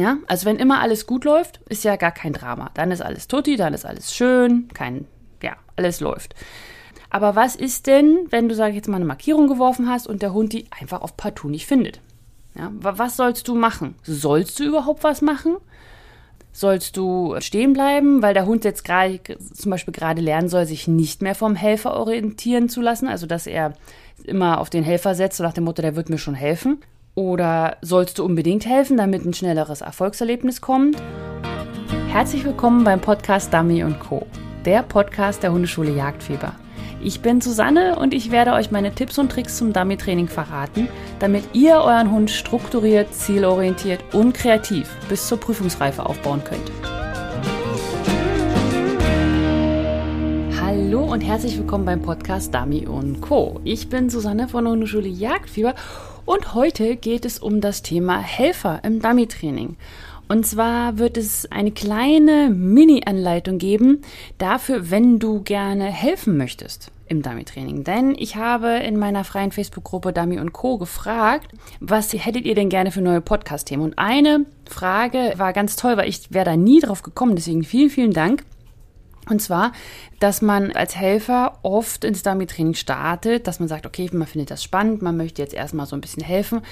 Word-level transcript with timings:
Ja, 0.00 0.16
also 0.28 0.46
wenn 0.46 0.56
immer 0.56 0.80
alles 0.80 1.06
gut 1.06 1.26
läuft, 1.26 1.60
ist 1.68 1.84
ja 1.84 1.96
gar 1.96 2.10
kein 2.10 2.32
Drama. 2.32 2.70
Dann 2.72 2.90
ist 2.90 3.02
alles 3.02 3.28
tutti, 3.28 3.56
dann 3.56 3.74
ist 3.74 3.84
alles 3.84 4.14
schön, 4.14 4.68
kein, 4.72 5.06
ja, 5.42 5.56
alles 5.76 6.00
läuft. 6.00 6.34
Aber 7.10 7.36
was 7.36 7.54
ist 7.54 7.86
denn, 7.86 8.20
wenn 8.30 8.48
du, 8.48 8.54
sag 8.54 8.70
ich 8.70 8.76
jetzt 8.76 8.88
mal, 8.88 8.96
eine 8.96 9.04
Markierung 9.04 9.46
geworfen 9.46 9.90
hast 9.90 10.06
und 10.06 10.22
der 10.22 10.32
Hund 10.32 10.54
die 10.54 10.64
einfach 10.70 11.02
auf 11.02 11.18
partout 11.18 11.50
nicht 11.50 11.66
findet? 11.66 12.00
Ja, 12.54 12.72
was 12.72 13.18
sollst 13.18 13.46
du 13.46 13.54
machen? 13.54 13.94
Sollst 14.02 14.58
du 14.58 14.64
überhaupt 14.64 15.04
was 15.04 15.20
machen? 15.20 15.56
Sollst 16.50 16.96
du 16.96 17.36
stehen 17.40 17.74
bleiben, 17.74 18.22
weil 18.22 18.32
der 18.32 18.46
Hund 18.46 18.64
jetzt 18.64 18.86
gerade 18.86 19.20
zum 19.52 19.70
Beispiel 19.70 19.92
gerade 19.92 20.22
lernen 20.22 20.48
soll, 20.48 20.64
sich 20.64 20.88
nicht 20.88 21.20
mehr 21.20 21.34
vom 21.34 21.56
Helfer 21.56 21.94
orientieren 21.94 22.70
zu 22.70 22.80
lassen, 22.80 23.06
also 23.06 23.26
dass 23.26 23.46
er 23.46 23.74
immer 24.24 24.60
auf 24.60 24.70
den 24.70 24.82
Helfer 24.82 25.14
setzt, 25.14 25.36
so 25.36 25.44
nach 25.44 25.52
dem 25.52 25.64
Motto, 25.64 25.82
der 25.82 25.94
wird 25.94 26.08
mir 26.08 26.16
schon 26.16 26.34
helfen? 26.34 26.78
Oder 27.16 27.76
sollst 27.82 28.18
du 28.18 28.24
unbedingt 28.24 28.66
helfen, 28.66 28.96
damit 28.96 29.24
ein 29.24 29.34
schnelleres 29.34 29.80
Erfolgserlebnis 29.80 30.60
kommt? 30.60 30.96
Herzlich 32.08 32.44
willkommen 32.44 32.84
beim 32.84 33.00
Podcast 33.00 33.52
Dummy 33.52 33.84
Co., 33.98 34.26
der 34.64 34.82
Podcast 34.84 35.42
der 35.42 35.52
Hundeschule 35.52 35.92
Jagdfieber. 35.92 36.54
Ich 37.02 37.20
bin 37.20 37.40
Susanne 37.40 37.98
und 37.98 38.14
ich 38.14 38.30
werde 38.30 38.52
euch 38.52 38.70
meine 38.70 38.94
Tipps 38.94 39.18
und 39.18 39.32
Tricks 39.32 39.56
zum 39.56 39.72
Dummy-Training 39.72 40.28
verraten, 40.28 40.86
damit 41.18 41.44
ihr 41.52 41.76
euren 41.76 42.12
Hund 42.12 42.30
strukturiert, 42.30 43.12
zielorientiert 43.12 44.14
und 44.14 44.34
kreativ 44.34 44.94
bis 45.08 45.26
zur 45.26 45.40
Prüfungsreife 45.40 46.06
aufbauen 46.06 46.42
könnt. 46.44 46.70
Hallo 50.60 51.12
und 51.12 51.22
herzlich 51.22 51.58
willkommen 51.58 51.86
beim 51.86 52.02
Podcast 52.02 52.54
Dummy 52.54 52.86
Co. 53.20 53.60
Ich 53.64 53.88
bin 53.88 54.10
Susanne 54.10 54.46
von 54.46 54.64
der 54.64 54.72
Hundeschule 54.72 55.08
Jagdfieber 55.08 55.74
und 56.24 56.54
heute 56.54 56.96
geht 56.96 57.24
es 57.24 57.38
um 57.38 57.60
das 57.60 57.82
Thema 57.82 58.18
Helfer 58.18 58.80
im 58.84 59.00
Dummy-Training. 59.00 59.76
Und 60.28 60.46
zwar 60.46 60.98
wird 60.98 61.16
es 61.16 61.50
eine 61.50 61.72
kleine 61.72 62.50
Mini-Anleitung 62.50 63.58
geben 63.58 64.02
dafür, 64.38 64.90
wenn 64.90 65.18
du 65.18 65.42
gerne 65.42 65.86
helfen 65.86 66.36
möchtest 66.36 66.92
im 67.08 67.22
Dummy-Training. 67.22 67.82
Denn 67.82 68.14
ich 68.16 68.36
habe 68.36 68.68
in 68.68 68.96
meiner 68.96 69.24
freien 69.24 69.50
Facebook-Gruppe 69.50 70.12
Dummy 70.12 70.38
und 70.38 70.52
Co. 70.52 70.78
gefragt, 70.78 71.52
was 71.80 72.12
hättet 72.12 72.44
ihr 72.44 72.54
denn 72.54 72.68
gerne 72.68 72.92
für 72.92 73.02
neue 73.02 73.20
Podcast-Themen? 73.20 73.82
Und 73.82 73.98
eine 73.98 74.46
Frage 74.68 75.34
war 75.36 75.52
ganz 75.52 75.74
toll, 75.74 75.96
weil 75.96 76.08
ich 76.08 76.32
wäre 76.32 76.44
da 76.44 76.56
nie 76.56 76.78
drauf 76.78 77.02
gekommen. 77.02 77.34
Deswegen 77.34 77.64
vielen, 77.64 77.90
vielen 77.90 78.12
Dank. 78.12 78.44
Und 79.28 79.40
zwar, 79.40 79.72
dass 80.18 80.42
man 80.42 80.72
als 80.72 80.96
Helfer 80.96 81.58
oft 81.62 82.04
ins 82.04 82.22
Dummy-Training 82.22 82.74
startet, 82.74 83.46
dass 83.46 83.60
man 83.60 83.68
sagt, 83.68 83.86
okay, 83.86 84.08
man 84.12 84.26
findet 84.26 84.50
das 84.50 84.64
spannend, 84.64 85.02
man 85.02 85.16
möchte 85.16 85.42
jetzt 85.42 85.54
erstmal 85.54 85.86
so 85.86 85.96
ein 85.96 86.00
bisschen 86.00 86.24
helfen, 86.24 86.62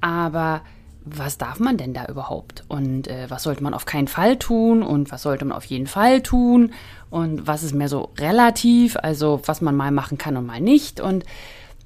aber 0.00 0.62
was 1.06 1.38
darf 1.38 1.60
man 1.60 1.76
denn 1.76 1.94
da 1.94 2.06
überhaupt? 2.06 2.64
Und 2.66 3.06
äh, 3.06 3.26
was 3.28 3.44
sollte 3.44 3.62
man 3.62 3.74
auf 3.74 3.86
keinen 3.86 4.08
Fall 4.08 4.38
tun? 4.38 4.82
Und 4.82 5.12
was 5.12 5.22
sollte 5.22 5.44
man 5.44 5.56
auf 5.56 5.64
jeden 5.64 5.86
Fall 5.86 6.20
tun? 6.20 6.72
Und 7.10 7.46
was 7.46 7.62
ist 7.62 7.74
mehr 7.74 7.88
so 7.88 8.10
relativ? 8.18 8.96
Also 8.96 9.40
was 9.44 9.60
man 9.60 9.76
mal 9.76 9.92
machen 9.92 10.18
kann 10.18 10.36
und 10.36 10.46
mal 10.46 10.60
nicht. 10.60 11.00
Und 11.00 11.24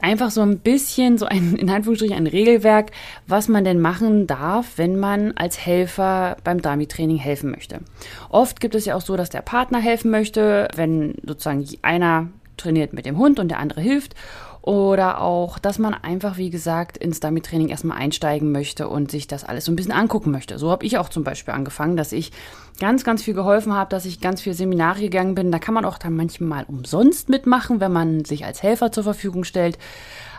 einfach 0.03 0.31
so 0.31 0.41
ein 0.43 0.59
bisschen, 0.59 1.19
so 1.19 1.27
ein, 1.27 1.57
in 1.57 1.71
Anführungsstrichen, 1.71 2.17
ein 2.17 2.27
Regelwerk, 2.27 2.91
was 3.27 3.49
man 3.49 3.65
denn 3.65 3.81
machen 3.81 4.27
darf, 4.27 4.77
wenn 4.77 4.99
man 4.99 5.33
als 5.37 5.65
Helfer 5.65 6.37
beim 6.45 6.63
Dummy-Training 6.63 7.19
helfen 7.19 7.51
möchte. 7.51 7.81
Oft 8.29 8.61
gibt 8.61 8.75
es 8.75 8.85
ja 8.85 8.95
auch 8.95 9.01
so, 9.01 9.17
dass 9.17 9.31
der 9.31 9.43
Partner 9.43 9.81
helfen 9.81 10.11
möchte, 10.11 10.69
wenn 10.77 11.15
sozusagen 11.25 11.67
einer 11.83 12.29
trainiert 12.57 12.93
mit 12.93 13.07
dem 13.07 13.17
Hund 13.17 13.39
und 13.39 13.49
der 13.49 13.59
andere 13.59 13.81
hilft. 13.81 14.15
Oder 14.63 15.23
auch, 15.23 15.59
dass 15.59 15.79
man 15.79 15.95
einfach, 15.95 16.37
wie 16.37 16.51
gesagt, 16.51 16.99
ins 16.99 17.21
Dummy-Training 17.21 17.69
erstmal 17.69 17.97
einsteigen 17.97 18.53
möchte 18.53 18.89
und 18.89 19.11
sich 19.11 19.27
das 19.27 19.45
alles 19.45 19.65
so 19.65 19.73
ein 19.73 19.77
bisschen 19.77 19.93
angucken 19.93 20.31
möchte. 20.31 20.59
So 20.59 20.71
habe 20.71 20.85
ich 20.85 20.99
auch 20.99 21.09
zum 21.09 21.25
Beispiel 21.25 21.55
angefangen, 21.55 21.97
dass 21.97 22.13
ich 22.13 22.31
ganz, 22.79 23.03
ganz 23.03 23.23
viel 23.23 23.35
geholfen 23.35 23.73
habe, 23.73 23.91
dass 23.91 24.05
ich 24.05 24.21
ganz 24.21 24.43
viel 24.43 24.53
Seminare 24.53 25.01
gegangen 25.01 25.35
bin. 25.35 25.51
Da 25.51 25.59
kann 25.59 25.75
man 25.75 25.87
auch 25.87 25.97
dann 25.97 26.15
manchmal 26.15 26.65
umsonst 26.65 27.31
mitmachen, 27.31 27.81
wenn 27.81 27.93
man 27.93 28.25
sich 28.25 28.45
als 28.45 28.63
Helfer 28.63 28.93
zur 28.93 29.05
Verfügung 29.05 29.45
stellt. 29.45 29.79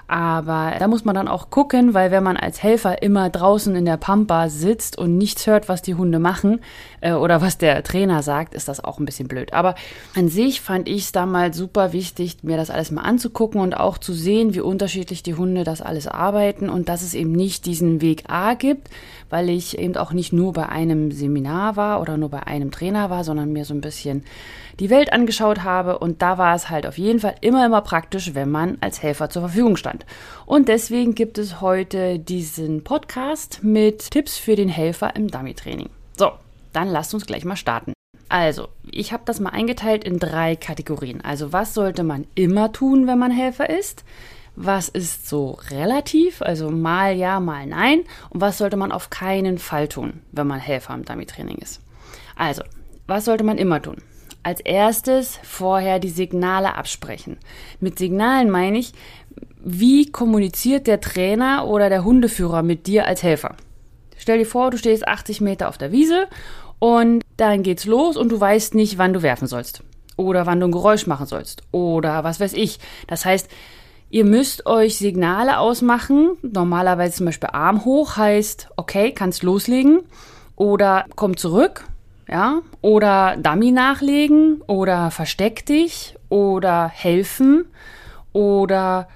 Aber 0.07 0.73
da 0.77 0.89
muss 0.89 1.05
man 1.05 1.15
dann 1.15 1.29
auch 1.29 1.49
gucken, 1.51 1.93
weil 1.93 2.11
wenn 2.11 2.23
man 2.23 2.35
als 2.35 2.61
Helfer 2.61 3.01
immer 3.01 3.29
draußen 3.29 3.75
in 3.75 3.85
der 3.85 3.95
Pampa 3.95 4.49
sitzt 4.49 4.97
und 4.97 5.17
nichts 5.17 5.47
hört, 5.47 5.69
was 5.69 5.81
die 5.81 5.95
Hunde 5.95 6.19
machen 6.19 6.59
äh, 7.01 7.13
oder 7.13 7.41
was 7.41 7.57
der 7.57 7.83
Trainer 7.83 8.23
sagt, 8.23 8.53
ist 8.53 8.67
das 8.67 8.83
auch 8.83 8.99
ein 8.99 9.05
bisschen 9.05 9.27
blöd. 9.27 9.53
Aber 9.53 9.75
an 10.15 10.29
sich 10.29 10.61
fand 10.61 10.87
ich 10.87 11.03
es 11.03 11.11
damals 11.11 11.57
super 11.57 11.93
wichtig, 11.93 12.37
mir 12.43 12.57
das 12.57 12.69
alles 12.69 12.91
mal 12.91 13.01
anzugucken 13.01 13.59
und 13.59 13.75
auch 13.75 13.97
zu 13.97 14.13
sehen, 14.13 14.53
wie 14.53 14.61
unterschiedlich 14.61 15.23
die 15.23 15.35
Hunde 15.35 15.63
das 15.63 15.81
alles 15.81 16.07
arbeiten 16.07 16.69
und 16.69 16.87
dass 16.87 17.01
es 17.01 17.13
eben 17.13 17.31
nicht 17.31 17.65
diesen 17.65 18.01
Weg 18.01 18.23
A 18.27 18.53
gibt, 18.53 18.89
weil 19.29 19.49
ich 19.49 19.77
eben 19.77 19.97
auch 19.97 20.13
nicht 20.13 20.31
nur 20.31 20.53
bei 20.53 20.69
einem 20.69 21.11
Seminar 21.11 21.75
war 21.75 22.01
oder 22.01 22.17
nur 22.17 22.29
bei 22.29 22.43
einem 22.43 22.71
Trainer 22.71 23.09
war, 23.09 23.23
sondern 23.23 23.51
mir 23.51 23.65
so 23.65 23.73
ein 23.73 23.81
bisschen 23.81 24.23
die 24.79 24.89
Welt 24.89 25.13
angeschaut 25.13 25.63
habe 25.63 25.99
und 25.99 26.21
da 26.21 26.37
war 26.37 26.55
es 26.55 26.69
halt 26.69 26.87
auf 26.87 26.97
jeden 26.97 27.19
Fall 27.19 27.35
immer, 27.41 27.65
immer 27.65 27.81
praktisch, 27.81 28.33
wenn 28.33 28.49
man 28.49 28.77
als 28.81 29.03
Helfer 29.03 29.29
zur 29.29 29.43
Verfügung 29.43 29.75
stand. 29.75 30.05
Und 30.45 30.67
deswegen 30.67 31.13
gibt 31.13 31.37
es 31.37 31.61
heute 31.61 32.19
diesen 32.19 32.83
Podcast 32.83 33.59
mit 33.63 34.11
Tipps 34.11 34.37
für 34.37 34.55
den 34.55 34.69
Helfer 34.69 35.15
im 35.15 35.27
Dummy-Training. 35.27 35.89
So, 36.17 36.31
dann 36.73 36.87
lasst 36.87 37.13
uns 37.13 37.25
gleich 37.25 37.45
mal 37.45 37.55
starten. 37.55 37.93
Also, 38.29 38.69
ich 38.89 39.11
habe 39.11 39.23
das 39.25 39.41
mal 39.41 39.49
eingeteilt 39.49 40.05
in 40.05 40.17
drei 40.17 40.55
Kategorien. 40.55 41.19
Also, 41.19 41.51
was 41.51 41.73
sollte 41.73 42.03
man 42.03 42.25
immer 42.33 42.71
tun, 42.71 43.05
wenn 43.05 43.19
man 43.19 43.31
Helfer 43.31 43.69
ist? 43.69 44.05
Was 44.55 44.89
ist 44.89 45.27
so 45.27 45.57
relativ, 45.69 46.41
also 46.41 46.69
mal 46.69 47.15
ja, 47.15 47.39
mal 47.39 47.65
nein? 47.65 48.03
Und 48.29 48.41
was 48.41 48.57
sollte 48.57 48.77
man 48.77 48.91
auf 48.91 49.09
keinen 49.09 49.57
Fall 49.57 49.87
tun, 49.87 50.21
wenn 50.31 50.47
man 50.47 50.59
Helfer 50.59 50.93
im 50.93 51.03
Dummy-Training 51.03 51.57
ist? 51.57 51.81
Also, 52.35 52.63
was 53.07 53.25
sollte 53.25 53.43
man 53.43 53.57
immer 53.57 53.81
tun? 53.81 53.97
Als 54.43 54.59
erstes 54.61 55.37
vorher 55.43 55.99
die 55.99 56.09
Signale 56.09 56.75
absprechen. 56.75 57.37
Mit 57.79 57.99
Signalen 57.99 58.49
meine 58.49 58.77
ich, 58.77 58.93
wie 59.63 60.11
kommuniziert 60.11 60.87
der 60.87 61.01
Trainer 61.01 61.67
oder 61.67 61.89
der 61.89 62.03
Hundeführer 62.03 62.63
mit 62.63 62.87
dir 62.87 63.05
als 63.05 63.23
Helfer? 63.23 63.55
Stell 64.21 64.37
dir 64.37 64.45
vor, 64.45 64.69
du 64.69 64.77
stehst 64.77 65.07
80 65.07 65.41
Meter 65.41 65.67
auf 65.67 65.79
der 65.79 65.91
Wiese 65.91 66.27
und 66.77 67.23
dann 67.37 67.63
geht's 67.63 67.85
los 67.85 68.17
und 68.17 68.29
du 68.29 68.39
weißt 68.39 68.75
nicht, 68.75 68.99
wann 68.99 69.13
du 69.13 69.23
werfen 69.23 69.47
sollst. 69.47 69.81
Oder 70.15 70.45
wann 70.45 70.59
du 70.59 70.67
ein 70.67 70.71
Geräusch 70.71 71.07
machen 71.07 71.25
sollst. 71.25 71.63
Oder 71.71 72.23
was 72.23 72.39
weiß 72.39 72.53
ich. 72.53 72.77
Das 73.07 73.25
heißt, 73.25 73.49
ihr 74.11 74.23
müsst 74.23 74.67
euch 74.67 74.97
Signale 74.99 75.57
ausmachen. 75.57 76.37
Normalerweise 76.43 77.17
zum 77.17 77.25
Beispiel 77.25 77.49
Arm 77.51 77.83
hoch 77.83 78.17
heißt, 78.17 78.69
okay, 78.75 79.11
kannst 79.11 79.41
loslegen. 79.41 80.01
Oder 80.55 81.05
komm 81.15 81.35
zurück 81.35 81.85
ja, 82.31 82.61
oder 82.81 83.35
Dummy 83.37 83.71
nachlegen 83.71 84.61
oder 84.67 85.11
versteck 85.11 85.65
dich 85.65 86.15
oder 86.29 86.87
helfen 86.87 87.65
oder 88.31 89.07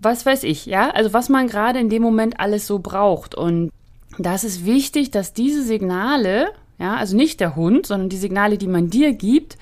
was 0.00 0.24
weiß 0.24 0.44
ich, 0.44 0.66
ja, 0.66 0.90
also 0.90 1.12
was 1.12 1.28
man 1.28 1.48
gerade 1.48 1.78
in 1.78 1.90
dem 1.90 2.02
Moment 2.02 2.40
alles 2.40 2.66
so 2.66 2.78
braucht 2.78 3.34
und 3.34 3.70
das 4.18 4.44
ist 4.44 4.64
wichtig, 4.64 5.10
dass 5.10 5.32
diese 5.32 5.62
Signale, 5.62 6.48
ja, 6.78 6.96
also 6.96 7.16
nicht 7.16 7.40
der 7.40 7.56
Hund, 7.56 7.86
sondern 7.86 8.08
die 8.08 8.16
Signale, 8.16 8.58
die 8.58 8.66
man 8.66 8.90
dir 8.90 9.12
gibt, 9.12 9.56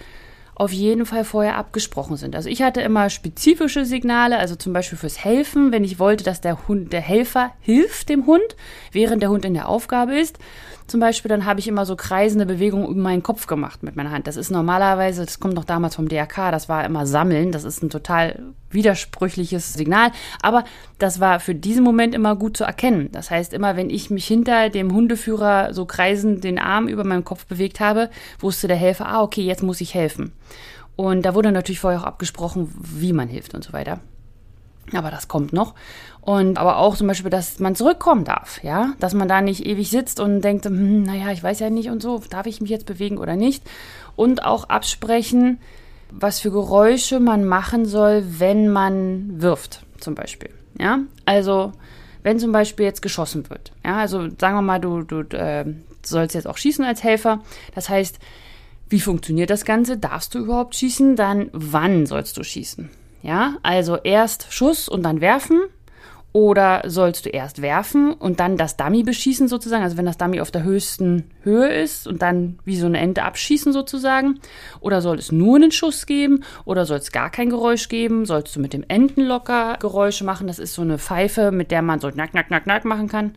auf 0.57 0.73
jeden 0.73 1.05
Fall 1.05 1.25
vorher 1.25 1.57
abgesprochen 1.57 2.17
sind. 2.17 2.37
Also 2.37 2.49
ich 2.49 2.63
hatte 2.63 2.81
immer 2.81 3.11
spezifische 3.11 3.85
Signale, 3.85 4.39
also 4.39 4.55
zum 4.55 4.73
Beispiel 4.73 4.99
fürs 4.99 5.25
Helfen, 5.25 5.73
wenn 5.73 5.83
ich 5.83 5.99
wollte, 5.99 6.23
dass 6.23 6.41
der 6.41 6.69
Hund, 6.69 6.93
der 6.93 7.01
Helfer 7.01 7.53
hilft 7.61 8.09
dem 8.09 8.27
Hund, 8.27 8.57
während 8.93 9.21
der 9.21 9.31
Hund 9.31 9.45
in 9.45 9.55
der 9.55 9.69
Aufgabe 9.69 10.17
ist 10.17 10.39
zum 10.87 11.00
Beispiel, 11.00 11.31
dann 11.31 11.47
habe 11.47 11.61
ich 11.61 11.69
immer 11.69 11.87
so 11.87 11.97
kreisende 11.97 12.45
Bewegungen 12.45 12.87
um 12.87 12.99
meinen 12.99 13.22
Kopf 13.22 13.47
gemacht 13.47 13.83
mit 13.83 13.97
meiner 13.97 14.11
Hand. 14.11 14.27
Das 14.27 14.37
ist 14.37 14.50
normalerweise, 14.50 15.25
das 15.25 15.41
kommt 15.41 15.55
noch 15.55 15.65
damals 15.65 15.95
vom 15.97 16.09
DRK, 16.09 16.50
das 16.50 16.69
war 16.69 16.84
immer 16.84 17.06
Sammeln. 17.06 17.53
Das 17.53 17.65
ist 17.65 17.83
ein 17.83 17.89
total 17.89 18.43
widersprüchliches 18.71 19.73
Signal. 19.73 20.11
Aber 20.43 20.65
das 20.99 21.21
war 21.21 21.41
für 21.41 21.55
diesen 21.55 21.84
Moment 21.84 22.15
immer 22.15 22.37
gut 22.37 22.56
zu 22.56 22.65
erkennen. 22.65 23.09
Das 23.12 23.31
heißt, 23.31 23.55
immer 23.55 23.77
wenn 23.77 23.89
ich 23.89 24.11
mich 24.11 24.27
hinter 24.27 24.69
dem 24.69 24.93
Hundeführer 24.93 25.73
so 25.73 25.87
kreisend 25.87 26.44
den 26.44 26.59
Arm 26.59 26.87
über 26.88 27.05
meinem 27.05 27.25
Kopf 27.25 27.47
bewegt 27.47 27.81
habe, 27.81 28.11
wusste 28.38 28.69
der 28.69 28.76
Helfer, 28.76 29.09
ah, 29.09 29.23
okay, 29.23 29.43
jetzt 29.43 29.62
muss 29.62 29.81
ich 29.81 29.94
helfen. 29.94 30.32
Und 30.97 31.23
da 31.23 31.35
wurde 31.35 31.50
natürlich 31.50 31.81
vorher 31.81 32.00
auch 32.00 32.06
abgesprochen, 32.06 32.73
wie 32.79 33.12
man 33.12 33.29
hilft 33.29 33.55
und 33.55 33.64
so 33.64 33.73
weiter. 33.73 34.00
Aber 34.93 35.11
das 35.11 35.29
kommt 35.29 35.53
noch. 35.53 35.75
Und 36.21 36.59
aber 36.59 36.79
auch 36.79 36.97
zum 36.97 37.07
Beispiel, 37.07 37.31
dass 37.31 37.59
man 37.61 37.75
zurückkommen 37.75 38.25
darf, 38.25 38.63
ja, 38.63 38.95
dass 38.99 39.15
man 39.15 39.29
da 39.29 39.41
nicht 39.41 39.67
ewig 39.67 39.91
sitzt 39.91 40.21
und 40.21 40.41
denkt, 40.41 40.65
hm, 40.65 41.03
naja, 41.03 41.31
ich 41.33 41.43
weiß 41.43 41.61
ja 41.61 41.71
nicht 41.71 41.91
und 41.91 42.03
so, 42.03 42.23
darf 42.31 42.47
ich 42.47 42.61
mich 42.61 42.71
jetzt 42.71 42.87
bewegen 42.87 43.19
oder 43.19 43.37
nicht? 43.37 43.63
Und 44.17 44.45
auch 44.45 44.65
absprechen, 44.65 45.59
was 46.11 46.41
für 46.41 46.51
Geräusche 46.51 47.21
man 47.21 47.45
machen 47.45 47.85
soll, 47.85 48.25
wenn 48.39 48.69
man 48.69 49.43
wirft, 49.43 49.85
zum 49.99 50.15
Beispiel. 50.15 50.51
Ja, 50.79 51.01
also 51.25 51.73
wenn 52.23 52.39
zum 52.39 52.53
Beispiel 52.53 52.87
jetzt 52.87 53.03
geschossen 53.03 53.51
wird, 53.51 53.73
ja, 53.85 53.97
also 53.99 54.29
sagen 54.39 54.57
wir 54.57 54.63
mal, 54.63 54.81
du, 54.81 55.03
du 55.03 55.21
äh, 55.37 55.67
sollst 56.03 56.35
jetzt 56.35 56.47
auch 56.47 56.57
schießen 56.57 56.85
als 56.85 57.03
Helfer. 57.03 57.41
Das 57.75 57.89
heißt, 57.89 58.19
wie 58.89 59.01
funktioniert 59.01 59.51
das 59.51 59.65
Ganze? 59.65 59.99
Darfst 59.99 60.35
du 60.35 60.39
überhaupt 60.39 60.75
schießen? 60.75 61.17
Dann 61.17 61.51
wann 61.53 62.07
sollst 62.07 62.37
du 62.37 62.45
schießen? 62.45 62.91
Ja, 63.25 63.56
also 63.62 63.97
erst 63.97 64.53
Schuss 64.53 64.87
und 64.87 65.03
dann 65.03 65.23
werfen 65.23 65.62
Oder 66.35 66.82
sollst 66.85 67.25
du 67.25 67.31
erst 67.31 67.62
werfen 67.62 68.12
und 68.12 68.38
dann 68.38 68.59
das 68.59 68.76
Dummy 68.76 69.03
beschießen 69.03 69.49
sozusagen, 69.49 69.82
also 69.82 69.97
wenn 69.97 70.05
das 70.05 70.19
Dummy 70.19 70.43
auf 70.43 70.50
der 70.50 70.62
höchsten 70.62 71.31
Höhe 71.43 71.69
ist 71.69 72.06
und 72.06 72.21
dann 72.21 72.59
wie 72.67 72.76
so 72.76 72.85
eine 72.87 72.99
Ente 72.99 73.23
abschießen 73.23 73.73
sozusagen? 73.73 74.41
Oder 74.81 75.00
soll 75.00 75.19
es 75.19 75.32
nur 75.32 75.56
einen 75.56 75.71
Schuss 75.73 76.05
geben 76.05 76.44
oder 76.67 76.85
soll 76.85 76.99
es 76.99 77.12
gar 77.12 77.31
kein 77.31 77.49
Geräusch 77.49 77.88
geben? 77.88 78.26
Sollst 78.26 78.56
du 78.56 78.61
mit 78.61 78.75
dem 78.75 78.85
Entenlocker 78.88 79.79
Geräusche 79.81 80.25
machen? 80.25 80.47
Das 80.47 80.59
ist 80.59 80.75
so 80.75 80.82
eine 80.82 80.99
Pfeife, 80.99 81.50
mit 81.50 81.71
der 81.71 81.81
man 81.81 82.00
so 82.00 82.11
knack, 82.11 82.32
knack, 82.32 82.49
knack, 82.49 82.65
knack 82.65 82.85
machen 82.85 83.09
kann. 83.09 83.37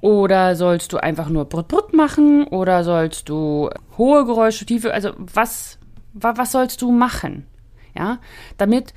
Oder 0.00 0.54
sollst 0.54 0.92
du 0.92 0.98
einfach 0.98 1.28
nur 1.28 1.46
brut, 1.46 1.66
brut 1.66 1.92
machen? 1.92 2.46
Oder 2.46 2.84
sollst 2.84 3.28
du 3.28 3.70
hohe 3.98 4.24
Geräusche, 4.26 4.64
tiefe, 4.66 4.94
also 4.94 5.10
was, 5.16 5.78
was 6.12 6.52
sollst 6.52 6.82
du 6.82 6.92
machen? 6.92 7.46
Ja, 7.94 8.18
damit 8.56 8.94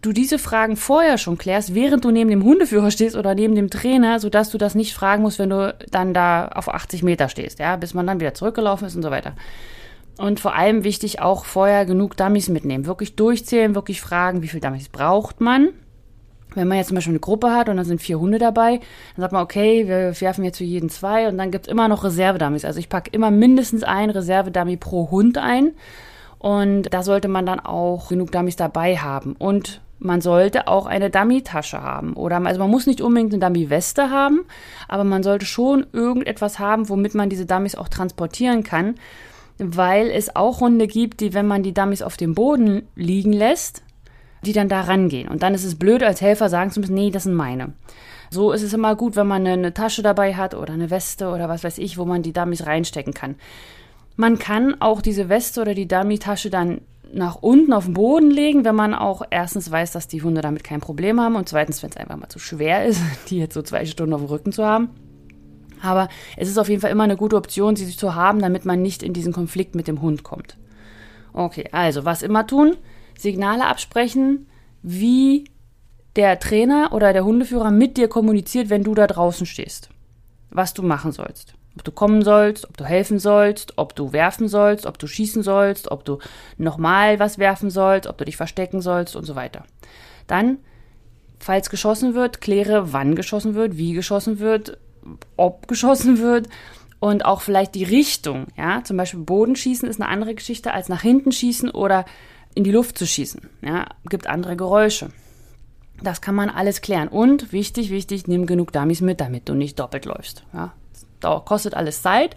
du 0.00 0.12
diese 0.12 0.38
Fragen 0.38 0.76
vorher 0.76 1.18
schon 1.18 1.38
klärst, 1.38 1.74
während 1.74 2.04
du 2.04 2.10
neben 2.10 2.30
dem 2.30 2.44
Hundeführer 2.44 2.90
stehst 2.90 3.16
oder 3.16 3.34
neben 3.34 3.54
dem 3.54 3.70
Trainer, 3.70 4.20
sodass 4.20 4.50
du 4.50 4.58
das 4.58 4.74
nicht 4.74 4.94
fragen 4.94 5.22
musst, 5.22 5.38
wenn 5.38 5.50
du 5.50 5.74
dann 5.90 6.14
da 6.14 6.48
auf 6.48 6.72
80 6.72 7.02
Meter 7.02 7.28
stehst, 7.28 7.58
ja, 7.58 7.76
bis 7.76 7.94
man 7.94 8.06
dann 8.06 8.20
wieder 8.20 8.34
zurückgelaufen 8.34 8.86
ist 8.86 8.96
und 8.96 9.02
so 9.02 9.10
weiter. 9.10 9.34
Und 10.18 10.40
vor 10.40 10.54
allem 10.54 10.82
wichtig 10.82 11.20
auch 11.20 11.44
vorher 11.44 11.86
genug 11.86 12.16
Dummies 12.16 12.48
mitnehmen. 12.48 12.86
Wirklich 12.86 13.14
durchzählen, 13.14 13.74
wirklich 13.74 14.00
fragen, 14.00 14.42
wie 14.42 14.48
viel 14.48 14.60
Dummies 14.60 14.88
braucht 14.88 15.40
man. 15.40 15.68
Wenn 16.54 16.66
man 16.66 16.78
jetzt 16.78 16.88
zum 16.88 16.96
Beispiel 16.96 17.12
eine 17.12 17.20
Gruppe 17.20 17.52
hat 17.52 17.68
und 17.68 17.76
da 17.76 17.84
sind 17.84 18.00
vier 18.00 18.18
Hunde 18.18 18.38
dabei, 18.38 18.80
dann 19.14 19.20
sagt 19.20 19.32
man, 19.32 19.42
okay, 19.42 19.86
wir 19.86 20.20
werfen 20.20 20.44
jetzt 20.44 20.58
für 20.58 20.64
jeden 20.64 20.88
zwei 20.88 21.28
und 21.28 21.38
dann 21.38 21.50
gibt 21.50 21.66
es 21.66 21.70
immer 21.70 21.86
noch 21.86 22.04
Reservedummies. 22.04 22.64
Also 22.64 22.80
ich 22.80 22.88
packe 22.88 23.10
immer 23.12 23.30
mindestens 23.30 23.84
ein 23.84 24.10
Reservedummy 24.10 24.76
pro 24.76 25.10
Hund 25.10 25.38
ein. 25.38 25.72
Und 26.38 26.94
da 26.94 27.02
sollte 27.02 27.28
man 27.28 27.46
dann 27.46 27.60
auch 27.60 28.08
genug 28.08 28.32
Dummies 28.32 28.56
dabei 28.56 28.96
haben. 28.96 29.34
Und 29.38 29.80
man 29.98 30.20
sollte 30.20 30.68
auch 30.68 30.86
eine 30.86 31.10
Dummy-Tasche 31.10 31.82
haben. 31.82 32.14
Oder 32.14 32.40
also 32.44 32.60
man 32.60 32.70
muss 32.70 32.86
nicht 32.86 33.00
unbedingt 33.00 33.32
eine 33.32 33.44
Dummy-Weste 33.44 34.10
haben, 34.10 34.44
aber 34.86 35.04
man 35.04 35.22
sollte 35.22 35.46
schon 35.46 35.86
irgendetwas 35.92 36.58
haben, 36.58 36.88
womit 36.88 37.14
man 37.14 37.28
diese 37.28 37.46
Dummies 37.46 37.74
auch 37.74 37.88
transportieren 37.88 38.62
kann. 38.62 38.94
Weil 39.58 40.08
es 40.10 40.36
auch 40.36 40.60
Hunde 40.60 40.86
gibt, 40.86 41.20
die, 41.20 41.34
wenn 41.34 41.48
man 41.48 41.64
die 41.64 41.74
Dummies 41.74 42.02
auf 42.02 42.16
dem 42.16 42.34
Boden 42.34 42.86
liegen 42.94 43.32
lässt, 43.32 43.82
die 44.42 44.52
dann 44.52 44.68
da 44.68 44.82
rangehen. 44.82 45.28
Und 45.28 45.42
dann 45.42 45.54
ist 45.54 45.64
es 45.64 45.76
blöd, 45.76 46.04
als 46.04 46.20
Helfer 46.20 46.48
sagen 46.48 46.70
zu 46.70 46.78
müssen, 46.78 46.94
nee, 46.94 47.10
das 47.10 47.24
sind 47.24 47.34
meine. 47.34 47.72
So 48.30 48.52
ist 48.52 48.62
es 48.62 48.72
immer 48.72 48.94
gut, 48.94 49.16
wenn 49.16 49.26
man 49.26 49.44
eine 49.46 49.74
Tasche 49.74 50.02
dabei 50.02 50.34
hat 50.34 50.54
oder 50.54 50.74
eine 50.74 50.90
Weste 50.90 51.28
oder 51.28 51.48
was 51.48 51.64
weiß 51.64 51.78
ich, 51.78 51.98
wo 51.98 52.04
man 52.04 52.22
die 52.22 52.32
Dummies 52.32 52.66
reinstecken 52.66 53.14
kann. 53.14 53.34
Man 54.20 54.40
kann 54.40 54.80
auch 54.80 55.00
diese 55.00 55.28
Weste 55.28 55.60
oder 55.60 55.74
die 55.74 55.86
Dummy-Tasche 55.86 56.50
dann 56.50 56.80
nach 57.12 57.36
unten 57.36 57.72
auf 57.72 57.84
den 57.84 57.94
Boden 57.94 58.32
legen, 58.32 58.64
wenn 58.64 58.74
man 58.74 58.92
auch 58.92 59.22
erstens 59.30 59.70
weiß, 59.70 59.92
dass 59.92 60.08
die 60.08 60.22
Hunde 60.22 60.40
damit 60.40 60.64
kein 60.64 60.80
Problem 60.80 61.20
haben 61.20 61.36
und 61.36 61.48
zweitens, 61.48 61.84
wenn 61.84 61.90
es 61.90 61.96
einfach 61.96 62.16
mal 62.16 62.28
zu 62.28 62.40
schwer 62.40 62.84
ist, 62.84 63.00
die 63.28 63.38
jetzt 63.38 63.54
so 63.54 63.62
zwei 63.62 63.86
Stunden 63.86 64.12
auf 64.12 64.20
dem 64.20 64.28
Rücken 64.28 64.50
zu 64.50 64.66
haben. 64.66 64.90
Aber 65.80 66.08
es 66.36 66.48
ist 66.48 66.58
auf 66.58 66.68
jeden 66.68 66.80
Fall 66.80 66.90
immer 66.90 67.04
eine 67.04 67.16
gute 67.16 67.36
Option, 67.36 67.76
sie 67.76 67.86
zu 67.86 68.16
haben, 68.16 68.40
damit 68.40 68.64
man 68.64 68.82
nicht 68.82 69.04
in 69.04 69.12
diesen 69.12 69.32
Konflikt 69.32 69.76
mit 69.76 69.86
dem 69.86 70.02
Hund 70.02 70.24
kommt. 70.24 70.58
Okay, 71.32 71.68
also 71.70 72.04
was 72.04 72.22
immer 72.22 72.44
tun? 72.44 72.76
Signale 73.16 73.66
absprechen, 73.66 74.48
wie 74.82 75.44
der 76.16 76.40
Trainer 76.40 76.90
oder 76.92 77.12
der 77.12 77.24
Hundeführer 77.24 77.70
mit 77.70 77.96
dir 77.96 78.08
kommuniziert, 78.08 78.68
wenn 78.68 78.82
du 78.82 78.96
da 78.96 79.06
draußen 79.06 79.46
stehst. 79.46 79.90
Was 80.50 80.74
du 80.74 80.82
machen 80.82 81.12
sollst 81.12 81.54
ob 81.78 81.84
du 81.84 81.92
kommen 81.92 82.22
sollst, 82.22 82.68
ob 82.68 82.76
du 82.76 82.84
helfen 82.84 83.20
sollst, 83.20 83.74
ob 83.76 83.94
du 83.94 84.12
werfen 84.12 84.48
sollst, 84.48 84.84
ob 84.84 84.98
du 84.98 85.06
schießen 85.06 85.44
sollst, 85.44 85.90
ob 85.92 86.04
du 86.04 86.18
nochmal 86.56 87.20
was 87.20 87.38
werfen 87.38 87.70
sollst, 87.70 88.08
ob 88.08 88.18
du 88.18 88.24
dich 88.24 88.36
verstecken 88.36 88.80
sollst 88.80 89.14
und 89.14 89.24
so 89.24 89.36
weiter. 89.36 89.64
Dann, 90.26 90.58
falls 91.38 91.70
geschossen 91.70 92.14
wird, 92.14 92.40
kläre, 92.40 92.92
wann 92.92 93.14
geschossen 93.14 93.54
wird, 93.54 93.76
wie 93.76 93.92
geschossen 93.92 94.40
wird, 94.40 94.78
ob 95.36 95.68
geschossen 95.68 96.18
wird 96.18 96.48
und 96.98 97.24
auch 97.24 97.42
vielleicht 97.42 97.76
die 97.76 97.84
Richtung. 97.84 98.48
Ja, 98.56 98.82
zum 98.82 98.96
Beispiel 98.96 99.20
Bodenschießen 99.20 99.88
ist 99.88 100.00
eine 100.00 100.10
andere 100.10 100.34
Geschichte 100.34 100.72
als 100.72 100.88
nach 100.88 101.02
hinten 101.02 101.30
schießen 101.30 101.70
oder 101.70 102.04
in 102.54 102.64
die 102.64 102.72
Luft 102.72 102.98
zu 102.98 103.06
schießen. 103.06 103.42
Ja, 103.62 103.86
gibt 104.08 104.26
andere 104.26 104.56
Geräusche. 104.56 105.10
Das 106.02 106.20
kann 106.20 106.34
man 106.34 106.50
alles 106.50 106.80
klären. 106.80 107.08
Und 107.08 107.52
wichtig, 107.52 107.90
wichtig, 107.90 108.26
nimm 108.26 108.46
genug 108.46 108.72
Dummies 108.72 109.00
mit, 109.00 109.20
damit 109.20 109.48
du 109.48 109.54
nicht 109.54 109.78
doppelt 109.78 110.04
läufst. 110.04 110.44
Ja, 110.52 110.72
dauert, 111.20 111.46
kostet 111.46 111.74
alles 111.74 112.02
Zeit 112.02 112.36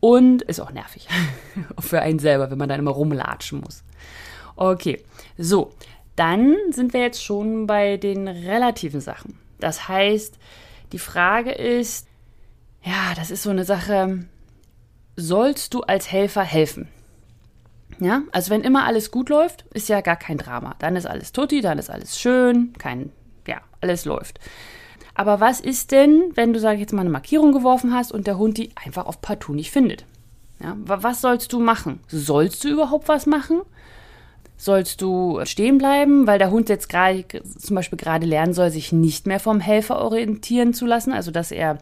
und 0.00 0.42
ist 0.42 0.60
auch 0.60 0.72
nervig 0.72 1.08
für 1.80 2.00
einen 2.00 2.18
selber, 2.18 2.50
wenn 2.50 2.58
man 2.58 2.68
dann 2.68 2.80
immer 2.80 2.92
rumlatschen 2.92 3.60
muss. 3.60 3.82
Okay, 4.56 5.02
so, 5.36 5.72
dann 6.16 6.56
sind 6.70 6.92
wir 6.92 7.00
jetzt 7.00 7.22
schon 7.22 7.66
bei 7.66 7.96
den 7.96 8.26
relativen 8.26 9.00
Sachen. 9.00 9.38
Das 9.60 9.88
heißt, 9.88 10.38
die 10.92 10.98
Frage 10.98 11.52
ist, 11.52 12.08
ja, 12.82 13.14
das 13.16 13.30
ist 13.30 13.42
so 13.42 13.50
eine 13.50 13.64
Sache, 13.64 14.24
sollst 15.16 15.74
du 15.74 15.82
als 15.82 16.10
Helfer 16.10 16.42
helfen? 16.42 16.88
Ja, 17.98 18.22
also 18.32 18.50
wenn 18.50 18.62
immer 18.62 18.84
alles 18.84 19.10
gut 19.10 19.28
läuft, 19.28 19.64
ist 19.72 19.88
ja 19.88 20.00
gar 20.02 20.16
kein 20.16 20.38
Drama. 20.38 20.74
Dann 20.78 20.96
ist 20.96 21.06
alles 21.06 21.32
tutti, 21.32 21.60
dann 21.60 21.78
ist 21.78 21.90
alles 21.90 22.20
schön, 22.20 22.74
kein, 22.78 23.10
ja, 23.46 23.60
alles 23.80 24.04
läuft. 24.04 24.38
Aber 25.16 25.40
was 25.40 25.60
ist 25.60 25.92
denn, 25.92 26.24
wenn 26.34 26.52
du, 26.52 26.60
sag 26.60 26.74
ich 26.74 26.80
jetzt 26.80 26.92
mal, 26.92 27.00
eine 27.00 27.10
Markierung 27.10 27.52
geworfen 27.52 27.94
hast 27.94 28.12
und 28.12 28.26
der 28.26 28.36
Hund 28.36 28.58
die 28.58 28.70
einfach 28.76 29.06
auf 29.06 29.22
partout 29.22 29.54
nicht 29.54 29.70
findet? 29.70 30.04
Ja, 30.62 30.76
was 30.84 31.22
sollst 31.22 31.52
du 31.52 31.58
machen? 31.58 32.00
Sollst 32.08 32.62
du 32.64 32.68
überhaupt 32.68 33.08
was 33.08 33.24
machen? 33.26 33.62
Sollst 34.58 35.00
du 35.00 35.40
stehen 35.44 35.78
bleiben, 35.78 36.26
weil 36.26 36.38
der 36.38 36.50
Hund 36.50 36.68
jetzt 36.68 36.88
gerade 36.88 37.24
zum 37.58 37.76
Beispiel 37.76 37.98
gerade 37.98 38.26
lernen 38.26 38.54
soll, 38.54 38.70
sich 38.70 38.92
nicht 38.92 39.26
mehr 39.26 39.40
vom 39.40 39.60
Helfer 39.60 40.00
orientieren 40.00 40.74
zu 40.74 40.86
lassen, 40.86 41.12
also 41.12 41.30
dass 41.30 41.50
er 41.50 41.78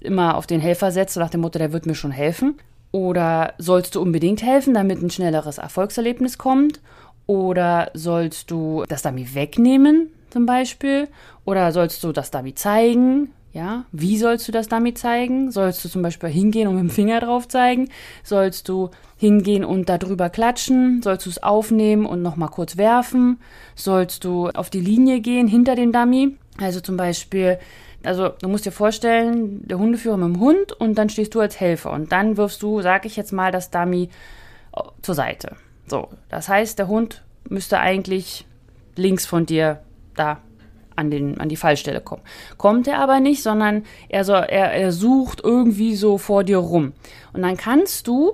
immer 0.00 0.36
auf 0.36 0.46
den 0.46 0.60
Helfer 0.60 0.90
setzt, 0.90 1.14
so 1.14 1.20
nach 1.20 1.30
dem 1.30 1.40
Motto, 1.40 1.58
der 1.58 1.72
wird 1.72 1.86
mir 1.86 1.94
schon 1.94 2.10
helfen? 2.10 2.54
Oder 2.90 3.52
sollst 3.58 3.94
du 3.94 4.00
unbedingt 4.00 4.42
helfen, 4.42 4.74
damit 4.74 5.02
ein 5.02 5.10
schnelleres 5.10 5.58
Erfolgserlebnis 5.58 6.38
kommt? 6.38 6.80
Oder 7.26 7.90
sollst 7.92 8.50
du 8.50 8.84
das 8.88 9.02
Dummy 9.02 9.34
wegnehmen, 9.34 10.10
zum 10.30 10.46
Beispiel? 10.46 11.08
Oder 11.44 11.72
sollst 11.72 12.02
du 12.04 12.12
das 12.12 12.30
Dummy 12.30 12.54
zeigen? 12.54 13.32
Ja, 13.52 13.86
wie 13.92 14.18
sollst 14.18 14.46
du 14.46 14.52
das 14.52 14.68
Dummy 14.68 14.92
zeigen? 14.94 15.50
Sollst 15.50 15.84
du 15.84 15.88
zum 15.88 16.02
Beispiel 16.02 16.28
hingehen 16.28 16.68
und 16.68 16.74
mit 16.74 16.84
dem 16.84 16.90
Finger 16.90 17.20
drauf 17.20 17.48
zeigen? 17.48 17.88
Sollst 18.22 18.68
du 18.68 18.90
hingehen 19.16 19.64
und 19.64 19.88
darüber 19.88 20.28
klatschen? 20.28 21.00
Sollst 21.02 21.26
du 21.26 21.30
es 21.30 21.42
aufnehmen 21.42 22.04
und 22.04 22.22
nochmal 22.22 22.50
kurz 22.50 22.76
werfen? 22.76 23.40
Sollst 23.74 24.24
du 24.24 24.48
auf 24.50 24.68
die 24.70 24.80
Linie 24.80 25.20
gehen 25.20 25.48
hinter 25.48 25.74
dem 25.74 25.92
Dummy? 25.92 26.36
Also 26.60 26.80
zum 26.80 26.96
Beispiel, 26.96 27.58
also 28.04 28.28
du 28.28 28.48
musst 28.48 28.66
dir 28.66 28.72
vorstellen, 28.72 29.66
der 29.66 29.78
Hundeführer 29.78 30.18
mit 30.18 30.36
dem 30.36 30.40
Hund 30.40 30.72
und 30.72 30.96
dann 30.96 31.08
stehst 31.08 31.34
du 31.34 31.40
als 31.40 31.58
Helfer 31.58 31.92
und 31.92 32.12
dann 32.12 32.36
wirfst 32.36 32.62
du, 32.62 32.82
sag 32.82 33.06
ich 33.06 33.16
jetzt 33.16 33.32
mal, 33.32 33.50
das 33.50 33.70
Dummy 33.70 34.10
äh, 34.76 34.80
zur 35.02 35.14
Seite. 35.14 35.56
So, 35.86 36.08
das 36.28 36.48
heißt, 36.48 36.78
der 36.78 36.88
Hund 36.88 37.24
müsste 37.48 37.80
eigentlich 37.80 38.46
links 38.94 39.24
von 39.24 39.46
dir 39.46 39.80
da 40.18 40.38
an, 40.98 41.10
den, 41.10 41.40
an 41.40 41.48
die 41.48 41.56
Fallstelle 41.56 42.00
kommen. 42.00 42.22
Kommt 42.56 42.88
er 42.88 42.98
aber 42.98 43.20
nicht, 43.20 43.42
sondern 43.42 43.84
er, 44.08 44.24
so, 44.24 44.32
er, 44.32 44.72
er 44.72 44.92
sucht 44.92 45.40
irgendwie 45.42 45.94
so 45.94 46.18
vor 46.18 46.44
dir 46.44 46.58
rum. 46.58 46.92
Und 47.32 47.42
dann 47.42 47.56
kannst 47.56 48.08
du 48.08 48.32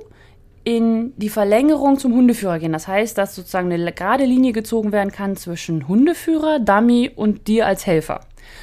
in 0.64 1.12
die 1.18 1.28
Verlängerung 1.28 1.98
zum 1.98 2.14
Hundeführer 2.14 2.58
gehen. 2.58 2.72
Das 2.72 2.88
heißt, 2.88 3.18
dass 3.18 3.34
sozusagen 3.34 3.70
eine 3.70 3.92
gerade 3.92 4.24
Linie 4.24 4.52
gezogen 4.52 4.92
werden 4.92 5.12
kann 5.12 5.36
zwischen 5.36 5.88
Hundeführer, 5.88 6.58
Dummy 6.58 7.10
und 7.14 7.48
dir 7.48 7.66
als 7.66 7.86
Helfer. 7.86 8.20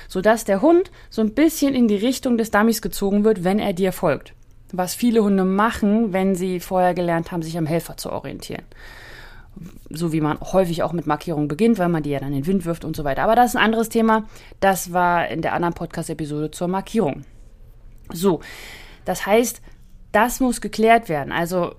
Sodass 0.07 0.43
der 0.45 0.63
Hund 0.63 0.89
so 1.11 1.21
ein 1.21 1.33
bisschen 1.33 1.75
in 1.75 1.87
die 1.87 1.95
Richtung 1.95 2.37
des 2.39 2.49
Dummies 2.49 2.81
gezogen 2.81 3.23
wird, 3.23 3.43
wenn 3.43 3.59
er 3.59 3.73
dir 3.73 3.91
folgt. 3.91 4.33
Was 4.73 4.95
viele 4.95 5.23
Hunde 5.23 5.45
machen, 5.45 6.11
wenn 6.11 6.33
sie 6.33 6.59
vorher 6.59 6.95
gelernt 6.95 7.31
haben, 7.31 7.43
sich 7.43 7.57
am 7.57 7.67
Helfer 7.67 7.97
zu 7.97 8.11
orientieren 8.11 8.63
so 9.89 10.13
wie 10.13 10.21
man 10.21 10.39
häufig 10.39 10.83
auch 10.83 10.93
mit 10.93 11.07
Markierungen 11.07 11.47
beginnt, 11.47 11.77
weil 11.77 11.89
man 11.89 12.03
die 12.03 12.11
ja 12.11 12.19
dann 12.19 12.29
in 12.29 12.41
den 12.41 12.47
Wind 12.47 12.65
wirft 12.65 12.85
und 12.85 12.95
so 12.95 13.03
weiter. 13.03 13.23
Aber 13.23 13.35
das 13.35 13.51
ist 13.51 13.55
ein 13.55 13.63
anderes 13.63 13.89
Thema. 13.89 14.23
Das 14.59 14.93
war 14.93 15.27
in 15.27 15.41
der 15.41 15.53
anderen 15.53 15.73
Podcast-Episode 15.73 16.51
zur 16.51 16.67
Markierung. 16.67 17.25
So, 18.11 18.41
das 19.05 19.25
heißt, 19.25 19.61
das 20.11 20.39
muss 20.39 20.61
geklärt 20.61 21.09
werden. 21.09 21.31
Also, 21.31 21.75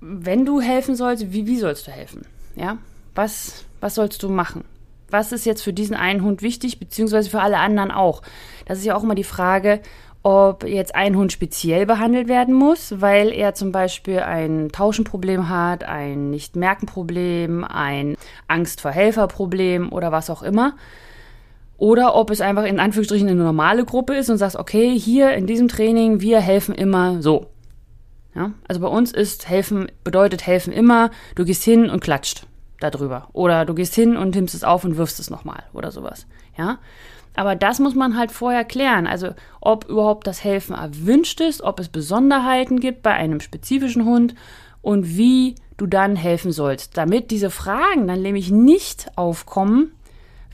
wenn 0.00 0.44
du 0.44 0.60
helfen 0.60 0.94
sollst, 0.94 1.32
wie, 1.32 1.46
wie 1.46 1.58
sollst 1.58 1.86
du 1.86 1.90
helfen? 1.90 2.26
Ja, 2.54 2.78
was, 3.14 3.64
was 3.80 3.94
sollst 3.94 4.22
du 4.22 4.28
machen? 4.28 4.64
Was 5.08 5.32
ist 5.32 5.46
jetzt 5.46 5.62
für 5.62 5.72
diesen 5.72 5.94
einen 5.94 6.22
Hund 6.22 6.42
wichtig, 6.42 6.78
beziehungsweise 6.80 7.30
für 7.30 7.40
alle 7.40 7.58
anderen 7.58 7.90
auch? 7.90 8.22
Das 8.66 8.78
ist 8.78 8.84
ja 8.84 8.96
auch 8.96 9.04
immer 9.04 9.14
die 9.14 9.24
Frage, 9.24 9.80
ob 10.26 10.64
jetzt 10.64 10.96
ein 10.96 11.14
Hund 11.14 11.30
speziell 11.30 11.86
behandelt 11.86 12.26
werden 12.26 12.52
muss, 12.52 13.00
weil 13.00 13.30
er 13.30 13.54
zum 13.54 13.70
Beispiel 13.70 14.18
ein 14.18 14.70
Tauschenproblem 14.72 15.48
hat, 15.48 15.84
ein 15.84 16.30
Nicht-Merken-Problem, 16.30 17.62
ein 17.62 18.16
Angst 18.48 18.80
vor 18.80 18.90
Helfer-Problem 18.90 19.92
oder 19.92 20.10
was 20.10 20.28
auch 20.28 20.42
immer. 20.42 20.74
Oder 21.78 22.16
ob 22.16 22.32
es 22.32 22.40
einfach 22.40 22.64
in 22.64 22.80
Anführungsstrichen 22.80 23.28
eine 23.28 23.40
normale 23.40 23.84
Gruppe 23.84 24.16
ist 24.16 24.28
und 24.28 24.38
sagst, 24.38 24.56
okay, 24.56 24.98
hier 24.98 25.32
in 25.32 25.46
diesem 25.46 25.68
Training, 25.68 26.20
wir 26.20 26.40
helfen 26.40 26.74
immer 26.74 27.22
so. 27.22 27.46
Ja? 28.34 28.50
Also 28.66 28.80
bei 28.80 28.88
uns 28.88 29.12
ist 29.12 29.48
helfen, 29.48 29.86
bedeutet 30.02 30.44
helfen 30.44 30.72
immer, 30.72 31.12
du 31.36 31.44
gehst 31.44 31.62
hin 31.62 31.88
und 31.88 32.00
klatscht 32.00 32.48
darüber. 32.80 33.28
Oder 33.32 33.64
du 33.64 33.74
gehst 33.74 33.94
hin 33.94 34.16
und 34.16 34.34
nimmst 34.34 34.56
es 34.56 34.64
auf 34.64 34.82
und 34.82 34.96
wirfst 34.96 35.20
es 35.20 35.30
nochmal 35.30 35.62
oder 35.72 35.92
sowas. 35.92 36.26
Ja? 36.58 36.78
Aber 37.36 37.54
das 37.54 37.78
muss 37.78 37.94
man 37.94 38.16
halt 38.16 38.32
vorher 38.32 38.64
klären. 38.64 39.06
Also 39.06 39.30
ob 39.60 39.88
überhaupt 39.88 40.26
das 40.26 40.42
Helfen 40.42 40.74
erwünscht 40.74 41.40
ist, 41.40 41.62
ob 41.62 41.78
es 41.78 41.88
Besonderheiten 41.88 42.80
gibt 42.80 43.02
bei 43.02 43.12
einem 43.12 43.40
spezifischen 43.40 44.04
Hund 44.04 44.34
und 44.82 45.16
wie 45.16 45.54
du 45.76 45.86
dann 45.86 46.16
helfen 46.16 46.52
sollst. 46.52 46.96
Damit 46.96 47.30
diese 47.30 47.50
Fragen 47.50 48.08
dann 48.08 48.22
nämlich 48.22 48.50
nicht 48.50 49.06
aufkommen, 49.16 49.92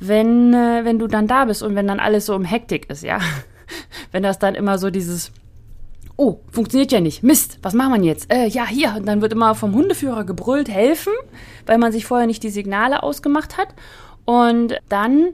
wenn, 0.00 0.52
äh, 0.52 0.84
wenn 0.84 0.98
du 0.98 1.06
dann 1.06 1.28
da 1.28 1.44
bist 1.44 1.62
und 1.62 1.76
wenn 1.76 1.86
dann 1.86 2.00
alles 2.00 2.26
so 2.26 2.34
im 2.34 2.44
Hektik 2.44 2.90
ist, 2.90 3.02
ja. 3.04 3.20
Wenn 4.10 4.22
das 4.22 4.38
dann 4.38 4.54
immer 4.54 4.76
so 4.76 4.90
dieses, 4.90 5.32
oh, 6.16 6.40
funktioniert 6.50 6.92
ja 6.92 7.00
nicht, 7.00 7.22
Mist, 7.22 7.58
was 7.62 7.72
machen 7.72 7.94
wir 7.94 8.08
jetzt? 8.08 8.30
Äh, 8.30 8.46
ja, 8.48 8.66
hier, 8.66 8.94
und 8.96 9.06
dann 9.06 9.22
wird 9.22 9.32
immer 9.32 9.54
vom 9.54 9.74
Hundeführer 9.74 10.24
gebrüllt, 10.24 10.68
helfen, 10.68 11.12
weil 11.64 11.78
man 11.78 11.92
sich 11.92 12.04
vorher 12.04 12.26
nicht 12.26 12.42
die 12.42 12.50
Signale 12.50 13.02
ausgemacht 13.02 13.56
hat. 13.56 13.68
Und 14.24 14.78
dann 14.88 15.28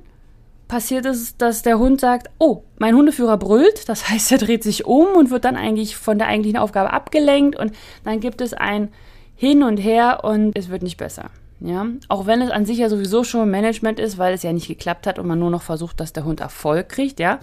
passiert 0.68 1.06
es, 1.06 1.36
dass 1.36 1.62
der 1.62 1.78
Hund 1.78 2.00
sagt, 2.00 2.30
oh, 2.38 2.62
mein 2.76 2.94
Hundeführer 2.94 3.38
brüllt, 3.38 3.88
das 3.88 4.08
heißt, 4.08 4.30
er 4.32 4.38
dreht 4.38 4.62
sich 4.62 4.84
um 4.84 5.06
und 5.16 5.30
wird 5.30 5.44
dann 5.44 5.56
eigentlich 5.56 5.96
von 5.96 6.18
der 6.18 6.28
eigentlichen 6.28 6.58
Aufgabe 6.58 6.92
abgelenkt 6.92 7.58
und 7.58 7.72
dann 8.04 8.20
gibt 8.20 8.40
es 8.40 8.54
ein 8.54 8.90
Hin 9.34 9.62
und 9.62 9.78
Her 9.78 10.20
und 10.22 10.56
es 10.56 10.68
wird 10.68 10.82
nicht 10.82 10.98
besser. 10.98 11.30
Ja, 11.60 11.86
auch 12.08 12.26
wenn 12.26 12.40
es 12.40 12.52
an 12.52 12.66
sich 12.66 12.78
ja 12.78 12.88
sowieso 12.88 13.24
schon 13.24 13.50
Management 13.50 13.98
ist, 13.98 14.16
weil 14.16 14.32
es 14.32 14.44
ja 14.44 14.52
nicht 14.52 14.68
geklappt 14.68 15.08
hat 15.08 15.18
und 15.18 15.26
man 15.26 15.40
nur 15.40 15.50
noch 15.50 15.62
versucht, 15.62 15.98
dass 15.98 16.12
der 16.12 16.24
Hund 16.24 16.38
Erfolg 16.40 16.88
kriegt, 16.88 17.18
ja. 17.18 17.40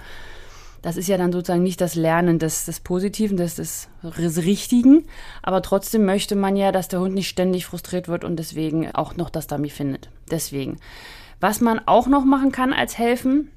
Das 0.82 0.98
ist 0.98 1.08
ja 1.08 1.18
dann 1.18 1.32
sozusagen 1.32 1.64
nicht 1.64 1.82
das 1.82 1.96
Lernen 1.96 2.38
des, 2.38 2.66
des 2.66 2.80
Positiven, 2.80 3.38
des, 3.38 3.56
des 3.56 3.90
Richtigen. 4.04 5.06
Aber 5.42 5.64
trotzdem 5.64 6.06
möchte 6.06 6.36
man 6.36 6.56
ja, 6.56 6.72
dass 6.72 6.88
der 6.88 7.00
Hund 7.00 7.16
nicht 7.16 7.28
ständig 7.28 7.66
frustriert 7.66 8.08
wird 8.08 8.24
und 8.24 8.36
deswegen 8.36 8.94
auch 8.94 9.16
noch 9.16 9.32
das 9.32 9.48
Dummy 9.48 9.70
findet. 9.70 10.10
Deswegen. 10.30 10.78
Was 11.46 11.62
man 11.62 11.80
auch 11.86 12.08
noch 12.08 12.26
machen 12.26 12.52
kann 12.52 12.74
als 12.74 12.98
Helfen, 12.98 13.52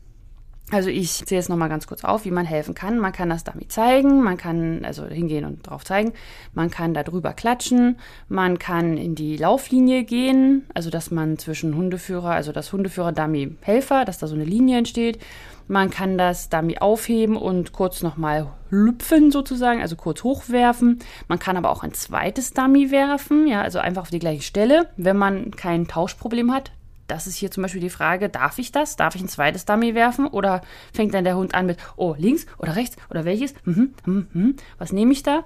also 0.71 0.91
ich 0.91 1.25
zähle 1.25 1.39
jetzt 1.39 1.49
nochmal 1.49 1.71
ganz 1.71 1.87
kurz 1.87 2.05
auf, 2.05 2.27
wie 2.27 2.31
man 2.31 2.45
helfen 2.45 2.75
kann. 2.75 2.99
Man 2.99 3.13
kann 3.13 3.31
das 3.31 3.45
Dummy 3.45 3.67
zeigen, 3.67 4.23
man 4.23 4.37
kann 4.37 4.85
also 4.85 5.07
hingehen 5.07 5.47
und 5.47 5.67
drauf 5.67 5.87
zeigen, 5.87 6.13
man 6.53 6.71
kann 6.71 6.93
da 6.93 7.03
drüber 7.03 7.33
klatschen, 7.33 7.97
man 8.29 8.59
kann 8.59 8.99
in 8.99 9.15
die 9.15 9.39
Lauflinie 9.39 10.05
gehen, 10.05 10.67
also 10.75 10.91
dass 10.91 11.11
man 11.11 11.39
zwischen 11.39 11.75
Hundeführer, 11.75 12.33
also 12.33 12.53
das 12.53 12.75
Hundeführer 12.75 13.13
Dummy 13.13 13.57
Helfer, 13.63 14.05
dass 14.05 14.19
da 14.19 14.27
so 14.27 14.35
eine 14.35 14.45
Linie 14.45 14.77
entsteht. 14.77 15.19
Man 15.67 15.89
kann 15.89 16.19
das 16.19 16.51
Dummy 16.51 16.77
aufheben 16.81 17.39
und 17.39 17.73
kurz 17.73 18.03
nochmal 18.03 18.49
lüpfen 18.69 19.31
sozusagen, 19.31 19.81
also 19.81 19.97
kurz 19.97 20.23
hochwerfen. 20.25 20.99
Man 21.27 21.39
kann 21.39 21.57
aber 21.57 21.71
auch 21.71 21.85
ein 21.85 21.95
zweites 21.95 22.53
Dummy 22.53 22.91
werfen, 22.91 23.47
ja, 23.47 23.63
also 23.63 23.79
einfach 23.79 24.03
auf 24.03 24.11
die 24.11 24.19
gleiche 24.19 24.43
Stelle, 24.43 24.91
wenn 24.99 25.17
man 25.17 25.53
kein 25.53 25.89
Tauschproblem 25.89 26.53
hat 26.53 26.73
das 27.09 27.27
ist 27.27 27.37
hier 27.37 27.51
zum 27.51 27.63
Beispiel 27.63 27.81
die 27.81 27.91
Frage, 27.91 28.29
darf 28.29 28.59
ich 28.59 28.71
das? 28.71 28.97
Darf 28.97 29.15
ich 29.15 29.23
ein 29.23 29.29
zweites 29.29 29.65
Dummy 29.65 29.95
werfen? 29.95 30.27
Oder 30.27 30.61
fängt 30.93 31.15
dann 31.15 31.25
der 31.25 31.37
Hund 31.37 31.55
an 31.55 31.67
mit, 31.67 31.79
oh, 31.97 32.15
links 32.17 32.47
oder 32.59 32.77
rechts 32.77 32.97
oder 33.11 33.25
welches? 33.25 33.55
Mhm, 33.65 33.95
mhm, 34.05 34.27
mhm. 34.33 34.57
Was 34.79 34.93
nehme 34.93 35.13
ich 35.13 35.23
da? 35.23 35.45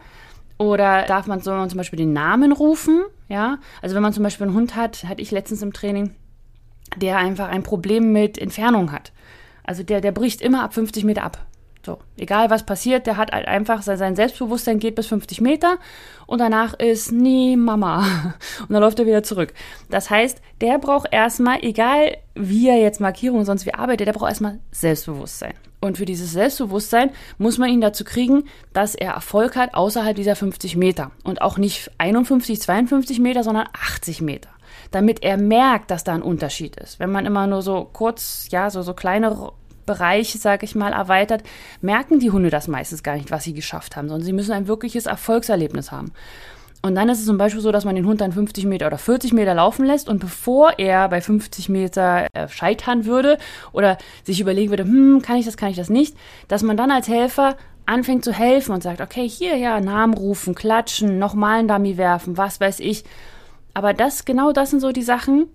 Oder 0.58 1.06
darf 1.06 1.26
man, 1.26 1.40
soll 1.40 1.56
man 1.56 1.70
zum 1.70 1.78
Beispiel 1.78 1.96
den 1.96 2.12
Namen 2.12 2.52
rufen? 2.52 3.02
Ja, 3.28 3.58
also 3.80 3.94
wenn 3.94 4.02
man 4.02 4.12
zum 4.12 4.22
Beispiel 4.22 4.46
einen 4.46 4.56
Hund 4.56 4.76
hat, 4.76 5.04
hatte 5.04 5.22
ich 5.22 5.30
letztens 5.30 5.62
im 5.62 5.72
Training, 5.72 6.14
der 6.96 7.16
einfach 7.16 7.48
ein 7.48 7.62
Problem 7.62 8.12
mit 8.12 8.38
Entfernung 8.38 8.92
hat. 8.92 9.12
Also 9.64 9.82
der, 9.82 10.00
der 10.00 10.12
bricht 10.12 10.40
immer 10.42 10.62
ab 10.62 10.74
50 10.74 11.04
Meter 11.04 11.22
ab. 11.22 11.46
So, 11.84 11.98
egal 12.16 12.48
was 12.48 12.64
passiert, 12.64 13.08
der 13.08 13.16
hat 13.16 13.32
halt 13.32 13.48
einfach, 13.48 13.82
sein 13.82 14.14
Selbstbewusstsein 14.14 14.78
geht 14.78 14.94
bis 14.94 15.08
50 15.08 15.40
Meter 15.40 15.78
und 16.26 16.38
danach 16.38 16.74
ist, 16.74 17.10
nee, 17.10 17.56
Mama. 17.56 18.06
Und 18.60 18.70
dann 18.70 18.80
läuft 18.80 19.00
er 19.00 19.06
wieder 19.06 19.24
zurück. 19.24 19.52
Das 19.90 20.08
heißt, 20.08 20.40
der 20.60 20.78
braucht 20.78 21.08
erstmal, 21.12 21.58
egal 21.62 22.16
wie 22.34 22.68
er 22.68 22.78
jetzt 22.78 23.00
Markierungen 23.00 23.44
sonst 23.44 23.66
wie 23.66 23.74
arbeitet, 23.74 24.06
der 24.06 24.12
braucht 24.12 24.28
erstmal 24.28 24.60
Selbstbewusstsein. 24.70 25.54
Und 25.80 25.98
für 25.98 26.04
dieses 26.04 26.30
Selbstbewusstsein 26.30 27.10
muss 27.38 27.58
man 27.58 27.68
ihn 27.68 27.80
dazu 27.80 28.04
kriegen, 28.04 28.44
dass 28.72 28.94
er 28.94 29.14
Erfolg 29.14 29.56
hat 29.56 29.74
außerhalb 29.74 30.14
dieser 30.14 30.36
50 30.36 30.76
Meter. 30.76 31.10
Und 31.24 31.42
auch 31.42 31.58
nicht 31.58 31.90
51, 31.98 32.62
52 32.62 33.18
Meter, 33.18 33.42
sondern 33.42 33.66
80 33.72 34.20
Meter 34.22 34.48
damit 34.90 35.22
er 35.22 35.38
merkt, 35.38 35.90
dass 35.90 36.04
da 36.04 36.14
ein 36.14 36.22
Unterschied 36.22 36.76
ist. 36.76 37.00
Wenn 37.00 37.10
man 37.10 37.26
immer 37.26 37.46
nur 37.46 37.62
so 37.62 37.88
kurz, 37.92 38.48
ja, 38.50 38.70
so, 38.70 38.82
so 38.82 38.94
kleine 38.94 39.50
Bereich, 39.86 40.32
sage 40.32 40.64
ich 40.64 40.74
mal, 40.74 40.92
erweitert, 40.92 41.42
merken 41.80 42.18
die 42.18 42.30
Hunde 42.30 42.50
das 42.50 42.68
meistens 42.68 43.02
gar 43.02 43.16
nicht, 43.16 43.30
was 43.30 43.44
sie 43.44 43.54
geschafft 43.54 43.96
haben, 43.96 44.08
sondern 44.08 44.24
sie 44.24 44.32
müssen 44.32 44.52
ein 44.52 44.68
wirkliches 44.68 45.06
Erfolgserlebnis 45.06 45.92
haben. 45.92 46.12
Und 46.84 46.96
dann 46.96 47.08
ist 47.08 47.20
es 47.20 47.26
zum 47.26 47.38
Beispiel 47.38 47.60
so, 47.60 47.70
dass 47.70 47.84
man 47.84 47.94
den 47.94 48.06
Hund 48.06 48.20
dann 48.20 48.32
50 48.32 48.64
Meter 48.66 48.88
oder 48.88 48.98
40 48.98 49.32
Meter 49.32 49.54
laufen 49.54 49.86
lässt 49.86 50.08
und 50.08 50.18
bevor 50.18 50.78
er 50.78 51.08
bei 51.08 51.20
50 51.20 51.68
Meter 51.68 52.26
äh, 52.32 52.48
scheitern 52.48 53.04
würde 53.04 53.38
oder 53.72 53.98
sich 54.24 54.40
überlegen 54.40 54.70
würde, 54.70 54.82
hm, 54.82 55.22
kann 55.22 55.36
ich 55.36 55.46
das, 55.46 55.56
kann 55.56 55.70
ich 55.70 55.76
das 55.76 55.90
nicht, 55.90 56.16
dass 56.48 56.64
man 56.64 56.76
dann 56.76 56.90
als 56.90 57.06
Helfer 57.06 57.56
anfängt 57.86 58.24
zu 58.24 58.32
helfen 58.32 58.72
und 58.72 58.82
sagt, 58.82 59.00
okay, 59.00 59.28
hier, 59.28 59.56
ja, 59.56 59.80
Namen 59.80 60.14
rufen, 60.14 60.56
klatschen, 60.56 61.18
nochmal 61.18 61.60
einen 61.60 61.68
Dummy 61.68 61.96
werfen, 61.96 62.36
was 62.36 62.60
weiß 62.60 62.80
ich. 62.80 63.04
Aber 63.74 63.94
das, 63.94 64.24
genau 64.24 64.52
das 64.52 64.70
sind 64.70 64.80
so 64.80 64.90
die 64.90 65.02
Sachen, 65.02 65.46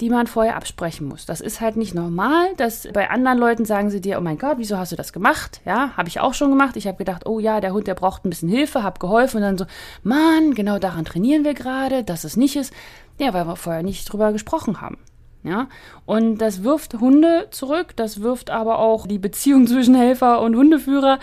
die 0.00 0.10
man 0.10 0.26
vorher 0.26 0.56
absprechen 0.56 1.06
muss. 1.06 1.26
Das 1.26 1.40
ist 1.40 1.60
halt 1.60 1.76
nicht 1.76 1.94
normal, 1.94 2.48
dass 2.56 2.88
bei 2.92 3.10
anderen 3.10 3.38
Leuten 3.38 3.64
sagen 3.64 3.90
sie 3.90 4.00
dir, 4.00 4.18
oh 4.18 4.20
mein 4.20 4.38
Gott, 4.38 4.56
wieso 4.58 4.76
hast 4.78 4.92
du 4.92 4.96
das 4.96 5.12
gemacht? 5.12 5.60
Ja, 5.64 5.96
habe 5.96 6.08
ich 6.08 6.20
auch 6.20 6.34
schon 6.34 6.50
gemacht. 6.50 6.76
Ich 6.76 6.86
habe 6.86 6.98
gedacht, 6.98 7.26
oh 7.26 7.38
ja, 7.38 7.60
der 7.60 7.72
Hund, 7.72 7.86
der 7.86 7.94
braucht 7.94 8.24
ein 8.24 8.30
bisschen 8.30 8.48
Hilfe, 8.48 8.82
habe 8.82 8.98
geholfen 8.98 9.36
und 9.36 9.42
dann 9.42 9.58
so, 9.58 9.66
Mann, 10.02 10.54
genau 10.54 10.78
daran 10.78 11.04
trainieren 11.04 11.44
wir 11.44 11.54
gerade, 11.54 12.04
dass 12.04 12.24
es 12.24 12.36
nicht 12.36 12.56
ist. 12.56 12.72
Ja, 13.18 13.32
weil 13.32 13.46
wir 13.46 13.56
vorher 13.56 13.82
nicht 13.82 14.10
drüber 14.12 14.32
gesprochen 14.32 14.80
haben. 14.80 14.98
Ja, 15.44 15.68
und 16.06 16.38
das 16.38 16.62
wirft 16.62 16.94
Hunde 16.94 17.48
zurück, 17.50 17.96
das 17.96 18.22
wirft 18.22 18.50
aber 18.50 18.78
auch 18.78 19.08
die 19.08 19.18
Beziehung 19.18 19.66
zwischen 19.66 19.96
Helfer 19.96 20.40
und 20.40 20.54
Hundeführer 20.54 21.18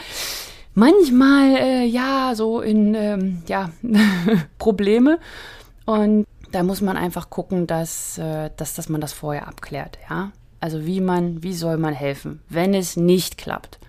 manchmal, 0.74 1.56
äh, 1.56 1.86
ja, 1.86 2.34
so 2.36 2.62
in, 2.62 2.96
ähm, 2.96 3.44
ja, 3.48 3.70
Probleme. 4.58 5.20
Und 5.86 6.26
da 6.52 6.64
muss 6.64 6.82
man 6.82 6.98
einfach 6.98 7.30
gucken, 7.30 7.68
dass, 7.68 8.18
äh, 8.18 8.50
dass, 8.58 8.74
dass 8.74 8.90
man 8.90 9.02
das 9.02 9.14
vorher 9.14 9.48
abklärt, 9.48 9.98
ja. 10.10 10.32
Also 10.60 10.86
wie 10.86 11.00
man, 11.02 11.42
wie 11.42 11.54
soll 11.54 11.78
man 11.78 11.94
helfen, 11.94 12.42
wenn 12.50 12.74
es 12.74 12.98
nicht 12.98 13.38
klappt. 13.38 13.80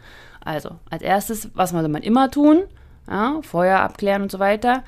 Also 0.44 0.76
als 0.88 1.02
erstes, 1.02 1.50
was 1.54 1.70
soll 1.70 1.88
man 1.88 2.02
immer 2.02 2.30
tun? 2.30 2.62
Ja, 3.08 3.40
vorher 3.42 3.82
abklären 3.82 4.22
und 4.22 4.30
so 4.30 4.38
weiter. 4.38 4.84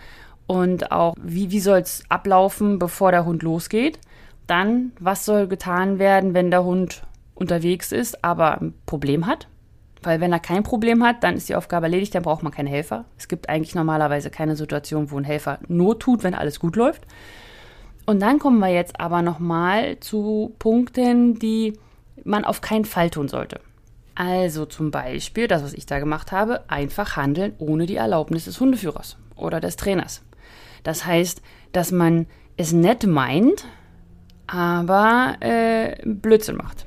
Und 0.47 0.93
auch, 0.93 1.15
wie, 1.21 1.51
wie 1.51 1.61
soll 1.61 1.79
es 1.79 2.05
ablaufen, 2.09 2.79
bevor 2.79 3.11
der 3.11 3.25
Hund 3.25 3.43
losgeht? 3.43 3.99
Dann, 4.47 4.93
was 5.01 5.25
soll 5.25 5.49
getan 5.49 5.99
werden, 5.99 6.35
wenn 6.35 6.51
der 6.51 6.65
Hund 6.65 7.03
unterwegs 7.35 7.91
ist, 7.91 8.25
aber 8.25 8.61
ein 8.61 8.75
Problem 8.87 9.27
hat? 9.27 9.49
Weil 10.03 10.21
wenn 10.21 10.33
er 10.33 10.41
kein 10.41 10.63
Problem 10.63 11.05
hat, 11.05 11.23
dann 11.23 11.37
ist 11.37 11.49
die 11.49 11.55
Aufgabe 11.55 11.87
erledigt, 11.87 12.15
dann 12.15 12.23
braucht 12.23 12.43
man 12.43 12.53
keinen 12.53 12.67
Helfer. 12.67 13.05
Es 13.19 13.29
gibt 13.29 13.49
eigentlich 13.49 13.75
normalerweise 13.75 14.31
keine 14.31 14.57
Situation, 14.57 15.11
wo 15.11 15.19
ein 15.19 15.25
Helfer 15.25 15.59
Not 15.69 16.01
tut, 16.01 16.25
wenn 16.25 16.35
alles 16.35 16.59
gut 16.59 16.77
läuft. 16.77 17.07
Und 18.07 18.21
dann 18.21 18.39
kommen 18.39 18.59
wir 18.59 18.69
jetzt 18.69 18.99
aber 19.01 19.23
nochmal 19.23 19.99
zu 20.01 20.55
Punkten, 20.59 21.39
die 21.39 21.79
man 22.25 22.45
auf 22.45 22.61
keinen 22.61 22.85
Fall 22.85 23.11
tun 23.11 23.29
sollte. 23.29 23.61
Also 24.15 24.67
zum 24.67 24.91
Beispiel, 24.91 25.49
das, 25.49 25.63
was 25.63 25.73
ich 25.73 25.87
da 25.87 25.99
gemacht 25.99 26.33
habe, 26.33 26.69
einfach 26.69 27.17
handeln 27.17 27.55
ohne 27.59 27.87
die 27.87 27.97
Erlaubnis 27.97 28.45
des 28.45 28.61
Hundeführers 28.61 29.17
oder 29.37 29.61
des 29.61 29.77
Trainers. 29.77 30.23
Das 30.83 31.07
heißt, 31.07 31.41
dass 31.73 31.93
man 31.93 32.27
es 32.57 32.73
nett 32.73 33.07
meint, 33.07 33.65
aber 34.47 35.37
äh, 35.41 35.97
Blödsinn 36.05 36.57
macht. 36.57 36.85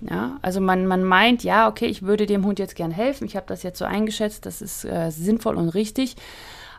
Ja, 0.00 0.38
also 0.42 0.60
man, 0.60 0.86
man 0.86 1.02
meint, 1.02 1.42
ja, 1.42 1.68
okay, 1.68 1.86
ich 1.86 2.02
würde 2.02 2.26
dem 2.26 2.44
Hund 2.44 2.60
jetzt 2.60 2.76
gern 2.76 2.92
helfen, 2.92 3.24
ich 3.24 3.34
habe 3.34 3.46
das 3.48 3.64
jetzt 3.64 3.80
so 3.80 3.84
eingeschätzt, 3.84 4.46
das 4.46 4.62
ist 4.62 4.84
äh, 4.84 5.10
sinnvoll 5.10 5.56
und 5.56 5.70
richtig, 5.70 6.14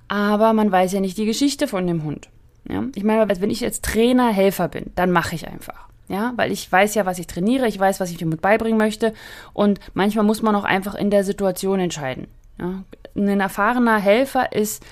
aber 0.08 0.54
man 0.54 0.72
weiß 0.72 0.94
ja 0.94 1.02
nicht 1.02 1.18
die 1.18 1.26
Geschichte 1.26 1.68
von 1.68 1.86
dem 1.86 2.04
Hund. 2.04 2.30
Ja? 2.70 2.84
Ich 2.96 3.04
meine, 3.04 3.28
wenn 3.42 3.50
ich 3.50 3.60
jetzt 3.60 3.84
Trainer, 3.84 4.30
Helfer 4.32 4.68
bin, 4.68 4.92
dann 4.96 5.12
mache 5.12 5.36
ich 5.36 5.48
einfach. 5.48 5.88
Ja, 6.08 6.34
weil 6.38 6.52
ich 6.52 6.72
weiß 6.72 6.96
ja, 6.96 7.06
was 7.06 7.20
ich 7.20 7.28
trainiere, 7.28 7.68
ich 7.68 7.80
weiß, 7.80 8.00
was 8.00 8.10
ich 8.10 8.18
dem 8.18 8.32
beibringen 8.32 8.80
möchte 8.80 9.14
und 9.54 9.80
manchmal 9.94 10.26
muss 10.26 10.42
man 10.42 10.56
auch 10.56 10.64
einfach 10.64 10.96
in 10.96 11.12
der 11.12 11.24
Situation 11.24 11.80
entscheiden. 11.80 12.28
Ja? 12.60 12.84
Ein 13.16 13.40
erfahrener 13.40 13.98
Helfer 13.98 14.52
ist 14.54 14.84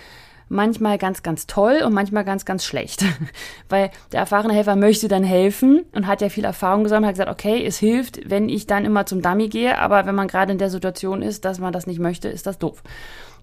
manchmal 0.49 0.97
ganz, 0.97 1.23
ganz 1.23 1.47
toll 1.47 1.81
und 1.83 1.93
manchmal 1.93 2.23
ganz, 2.23 2.45
ganz 2.45 2.63
schlecht. 2.63 3.03
Weil 3.69 3.91
der 4.11 4.21
erfahrene 4.21 4.53
Helfer 4.53 4.75
möchte 4.75 5.07
dann 5.07 5.23
helfen 5.23 5.83
und 5.93 6.07
hat 6.07 6.21
ja 6.21 6.29
viel 6.29 6.45
Erfahrung 6.45 6.83
gesammelt, 6.83 7.07
hat 7.07 7.15
gesagt, 7.15 7.31
okay, 7.31 7.65
es 7.65 7.77
hilft, 7.77 8.29
wenn 8.29 8.47
ich 8.47 8.67
dann 8.67 8.85
immer 8.85 9.05
zum 9.05 9.21
Dummy 9.21 9.49
gehe, 9.49 9.77
aber 9.77 10.05
wenn 10.05 10.15
man 10.15 10.27
gerade 10.27 10.51
in 10.51 10.57
der 10.57 10.69
Situation 10.69 11.21
ist, 11.21 11.45
dass 11.45 11.59
man 11.59 11.73
das 11.73 11.87
nicht 11.87 11.99
möchte, 11.99 12.29
ist 12.29 12.47
das 12.47 12.59
doof. 12.59 12.83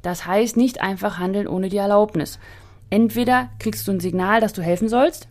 Das 0.02 0.26
heißt, 0.26 0.56
nicht 0.56 0.80
einfach 0.80 1.18
handeln 1.18 1.48
ohne 1.48 1.68
die 1.68 1.78
Erlaubnis. 1.78 2.38
Entweder 2.94 3.50
kriegst 3.58 3.88
du 3.88 3.90
ein 3.90 3.98
Signal, 3.98 4.40
dass 4.40 4.52
du 4.52 4.62
helfen 4.62 4.88
sollst, 4.88 5.26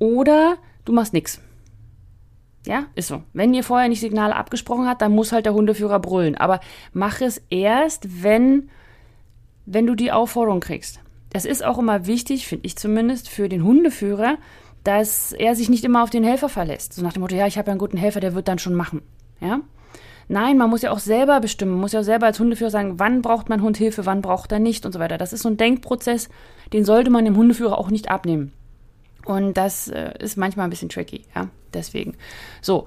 oder 0.00 0.56
du 0.84 0.92
machst 0.92 1.12
nichts. 1.12 1.40
Ja, 2.66 2.86
ist 2.96 3.06
so. 3.06 3.22
Wenn 3.32 3.54
ihr 3.54 3.62
vorher 3.62 3.88
nicht 3.88 4.00
Signale 4.00 4.34
abgesprochen 4.34 4.88
habt, 4.88 5.00
dann 5.00 5.12
muss 5.12 5.30
halt 5.30 5.46
der 5.46 5.54
Hundeführer 5.54 6.00
brüllen. 6.00 6.34
Aber 6.34 6.58
mach 6.92 7.20
es 7.20 7.40
erst, 7.50 8.24
wenn, 8.24 8.68
wenn 9.64 9.86
du 9.86 9.94
die 9.94 10.10
Aufforderung 10.10 10.58
kriegst. 10.58 10.98
Das 11.30 11.44
ist 11.44 11.64
auch 11.64 11.78
immer 11.78 12.08
wichtig, 12.08 12.48
finde 12.48 12.66
ich 12.66 12.74
zumindest, 12.74 13.28
für 13.28 13.48
den 13.48 13.62
Hundeführer, 13.62 14.36
dass 14.82 15.30
er 15.30 15.54
sich 15.54 15.68
nicht 15.68 15.84
immer 15.84 16.02
auf 16.02 16.10
den 16.10 16.24
Helfer 16.24 16.48
verlässt. 16.48 16.94
So 16.94 17.02
nach 17.02 17.12
dem 17.12 17.22
Motto, 17.22 17.36
ja, 17.36 17.46
ich 17.46 17.58
habe 17.58 17.68
ja 17.68 17.74
einen 17.74 17.78
guten 17.78 17.96
Helfer, 17.96 18.18
der 18.18 18.34
wird 18.34 18.48
dann 18.48 18.58
schon 18.58 18.74
machen. 18.74 19.02
Ja? 19.40 19.60
Nein, 20.28 20.58
man 20.58 20.70
muss 20.70 20.82
ja 20.82 20.90
auch 20.90 20.98
selber 20.98 21.40
bestimmen, 21.40 21.72
man 21.72 21.80
muss 21.80 21.92
ja 21.92 22.00
auch 22.00 22.04
selber 22.04 22.26
als 22.26 22.40
Hundeführer 22.40 22.70
sagen, 22.70 22.98
wann 22.98 23.22
braucht 23.22 23.48
mein 23.48 23.62
Hund 23.62 23.76
Hilfe, 23.76 24.06
wann 24.06 24.22
braucht 24.22 24.50
er 24.50 24.58
nicht 24.58 24.84
und 24.84 24.92
so 24.92 24.98
weiter. 24.98 25.18
Das 25.18 25.32
ist 25.32 25.42
so 25.42 25.48
ein 25.48 25.56
Denkprozess, 25.56 26.28
den 26.72 26.84
sollte 26.84 27.10
man 27.10 27.24
dem 27.24 27.36
Hundeführer 27.36 27.78
auch 27.78 27.90
nicht 27.90 28.10
abnehmen. 28.10 28.52
Und 29.24 29.54
das 29.54 29.88
äh, 29.88 30.14
ist 30.18 30.36
manchmal 30.36 30.66
ein 30.66 30.70
bisschen 30.70 30.88
tricky, 30.88 31.24
ja, 31.34 31.48
deswegen. 31.74 32.16
So, 32.60 32.86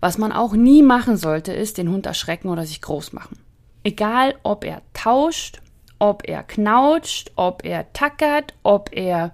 was 0.00 0.18
man 0.18 0.32
auch 0.32 0.52
nie 0.52 0.82
machen 0.82 1.16
sollte, 1.16 1.52
ist 1.52 1.78
den 1.78 1.90
Hund 1.90 2.06
erschrecken 2.06 2.48
oder 2.48 2.66
sich 2.66 2.82
groß 2.82 3.12
machen. 3.12 3.38
Egal, 3.82 4.34
ob 4.42 4.64
er 4.64 4.82
tauscht, 4.92 5.62
ob 5.98 6.28
er 6.28 6.42
knautscht, 6.42 7.32
ob 7.36 7.64
er 7.64 7.92
tackert, 7.92 8.54
ob 8.62 8.90
er 8.92 9.32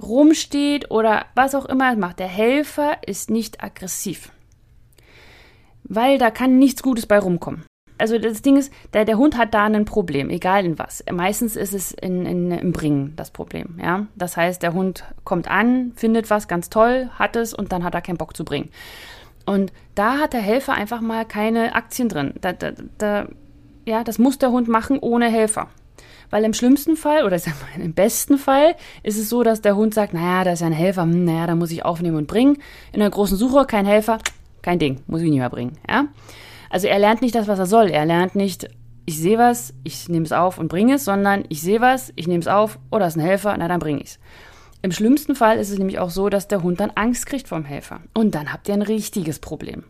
rumsteht 0.00 0.90
oder 0.90 1.26
was 1.34 1.54
auch 1.54 1.66
immer 1.66 1.90
er 1.90 1.96
macht. 1.96 2.18
Der 2.18 2.28
Helfer 2.28 2.96
ist 3.06 3.30
nicht 3.30 3.62
aggressiv. 3.62 4.30
Weil 5.84 6.18
da 6.18 6.30
kann 6.30 6.58
nichts 6.58 6.82
Gutes 6.82 7.06
bei 7.06 7.18
rumkommen. 7.18 7.64
Also 7.98 8.18
das 8.18 8.42
Ding 8.42 8.56
ist, 8.56 8.72
der, 8.94 9.04
der 9.04 9.16
Hund 9.16 9.36
hat 9.36 9.54
da 9.54 9.64
ein 9.64 9.84
Problem, 9.84 10.28
egal 10.28 10.64
in 10.64 10.78
was. 10.78 11.04
Meistens 11.10 11.54
ist 11.54 11.72
es 11.72 11.92
in, 11.92 12.26
in, 12.26 12.50
im 12.50 12.72
Bringen 12.72 13.12
das 13.14 13.30
Problem. 13.30 13.78
Ja? 13.80 14.06
Das 14.16 14.36
heißt, 14.36 14.62
der 14.62 14.72
Hund 14.72 15.04
kommt 15.22 15.48
an, 15.48 15.92
findet 15.94 16.28
was 16.28 16.48
ganz 16.48 16.68
toll, 16.68 17.10
hat 17.16 17.36
es 17.36 17.54
und 17.54 17.70
dann 17.70 17.84
hat 17.84 17.94
er 17.94 18.00
keinen 18.00 18.16
Bock 18.16 18.36
zu 18.36 18.44
bringen. 18.44 18.70
Und 19.46 19.72
da 19.94 20.18
hat 20.18 20.32
der 20.32 20.40
Helfer 20.40 20.72
einfach 20.72 21.00
mal 21.00 21.24
keine 21.24 21.74
Aktien 21.74 22.08
drin. 22.08 22.34
Da, 22.40 22.52
da, 22.52 22.72
da, 22.98 23.28
ja, 23.84 24.02
das 24.04 24.18
muss 24.18 24.38
der 24.38 24.50
Hund 24.50 24.68
machen 24.68 24.98
ohne 24.98 25.28
Helfer. 25.28 25.68
Weil 26.30 26.44
im 26.44 26.54
schlimmsten 26.54 26.96
Fall, 26.96 27.24
oder 27.24 27.36
mal, 27.36 27.84
im 27.84 27.92
besten 27.92 28.38
Fall, 28.38 28.74
ist 29.02 29.18
es 29.18 29.28
so, 29.28 29.42
dass 29.42 29.60
der 29.60 29.76
Hund 29.76 29.94
sagt, 29.94 30.14
naja, 30.14 30.44
da 30.44 30.52
ist 30.52 30.60
ja 30.60 30.66
ein 30.66 30.72
Helfer, 30.72 31.02
hm, 31.02 31.24
naja, 31.24 31.46
da 31.46 31.54
muss 31.54 31.70
ich 31.70 31.84
aufnehmen 31.84 32.16
und 32.16 32.26
bringen. 32.26 32.58
In 32.92 33.00
der 33.00 33.10
großen 33.10 33.36
Suche 33.36 33.66
kein 33.66 33.86
Helfer, 33.86 34.18
kein 34.62 34.78
Ding, 34.78 35.02
muss 35.06 35.20
ich 35.20 35.30
nicht 35.30 35.38
mehr 35.38 35.50
bringen. 35.50 35.78
Ja? 35.88 36.06
Also 36.70 36.86
er 36.86 36.98
lernt 36.98 37.20
nicht 37.20 37.34
das, 37.34 37.48
was 37.48 37.58
er 37.58 37.66
soll. 37.66 37.90
Er 37.90 38.06
lernt 38.06 38.34
nicht, 38.34 38.68
ich 39.04 39.18
sehe 39.18 39.38
was, 39.38 39.74
ich 39.84 40.08
nehme 40.08 40.24
es 40.24 40.32
auf 40.32 40.58
und 40.58 40.68
bringe 40.68 40.94
es, 40.94 41.04
sondern 41.04 41.44
ich 41.48 41.60
sehe 41.60 41.80
was, 41.80 42.12
ich 42.16 42.26
nehme 42.26 42.40
es 42.40 42.48
auf, 42.48 42.78
oh, 42.90 42.98
da 42.98 43.06
ist 43.06 43.16
ein 43.16 43.20
Helfer, 43.20 43.54
na 43.58 43.68
dann 43.68 43.80
bringe 43.80 44.00
ich 44.00 44.10
es. 44.10 44.18
Im 44.82 44.90
schlimmsten 44.90 45.36
Fall 45.36 45.58
ist 45.58 45.70
es 45.70 45.78
nämlich 45.78 45.98
auch 45.98 46.10
so, 46.10 46.28
dass 46.28 46.48
der 46.48 46.62
Hund 46.62 46.80
dann 46.80 46.90
Angst 46.94 47.26
kriegt 47.26 47.46
vom 47.46 47.64
Helfer. 47.64 48.00
Und 48.14 48.34
dann 48.34 48.52
habt 48.52 48.68
ihr 48.68 48.74
ein 48.74 48.82
richtiges 48.82 49.38
Problem. 49.38 49.84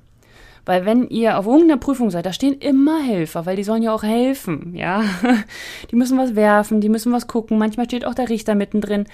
Weil 0.64 0.84
wenn 0.84 1.08
ihr 1.08 1.38
auf 1.38 1.46
irgendeiner 1.46 1.78
Prüfung 1.78 2.10
seid, 2.10 2.26
da 2.26 2.32
stehen 2.32 2.58
immer 2.58 3.02
Helfer, 3.02 3.46
weil 3.46 3.56
die 3.56 3.64
sollen 3.64 3.82
ja 3.82 3.92
auch 3.92 4.02
helfen, 4.02 4.74
ja. 4.76 5.02
Die 5.90 5.96
müssen 5.96 6.18
was 6.18 6.36
werfen, 6.36 6.80
die 6.80 6.88
müssen 6.88 7.12
was 7.12 7.26
gucken, 7.26 7.58
manchmal 7.58 7.86
steht 7.86 8.04
auch 8.04 8.14
der 8.14 8.28
Richter 8.28 8.54
mittendrin. 8.54 9.06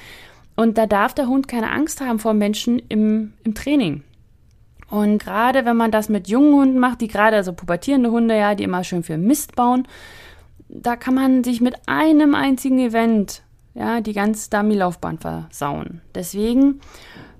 Und 0.57 0.77
da 0.77 0.87
darf 0.87 1.15
der 1.15 1.29
Hund 1.29 1.49
keine 1.49 1.71
Angst 1.71 2.01
haben 2.01 2.19
vor 2.19 2.35
Menschen 2.35 2.83
im, 2.89 3.33
im 3.45 3.55
Training. 3.55 4.03
Und 4.91 5.19
gerade 5.19 5.65
wenn 5.65 5.77
man 5.77 5.91
das 5.91 6.09
mit 6.09 6.29
jungen 6.29 6.55
Hunden 6.55 6.79
macht, 6.79 7.01
die 7.01 7.09
gerade, 7.09 7.37
also 7.37 7.53
pubertierende 7.53 8.11
Hunde, 8.11 8.37
ja, 8.37 8.55
die 8.55 8.65
immer 8.65 8.85
schön 8.85 9.03
viel 9.03 9.19
Mist 9.19 9.55
bauen, 9.55 9.87
da 10.69 10.97
kann 10.97 11.15
man 11.15 11.45
sich 11.45 11.61
mit 11.61 11.77
einem 11.87 12.35
einzigen 12.35 12.79
Event, 12.79 13.43
ja, 13.75 14.01
die 14.01 14.13
ganze 14.13 14.51
Dummy-Laufbahn 14.51 15.19
versauen. 15.19 16.01
Deswegen 16.15 16.81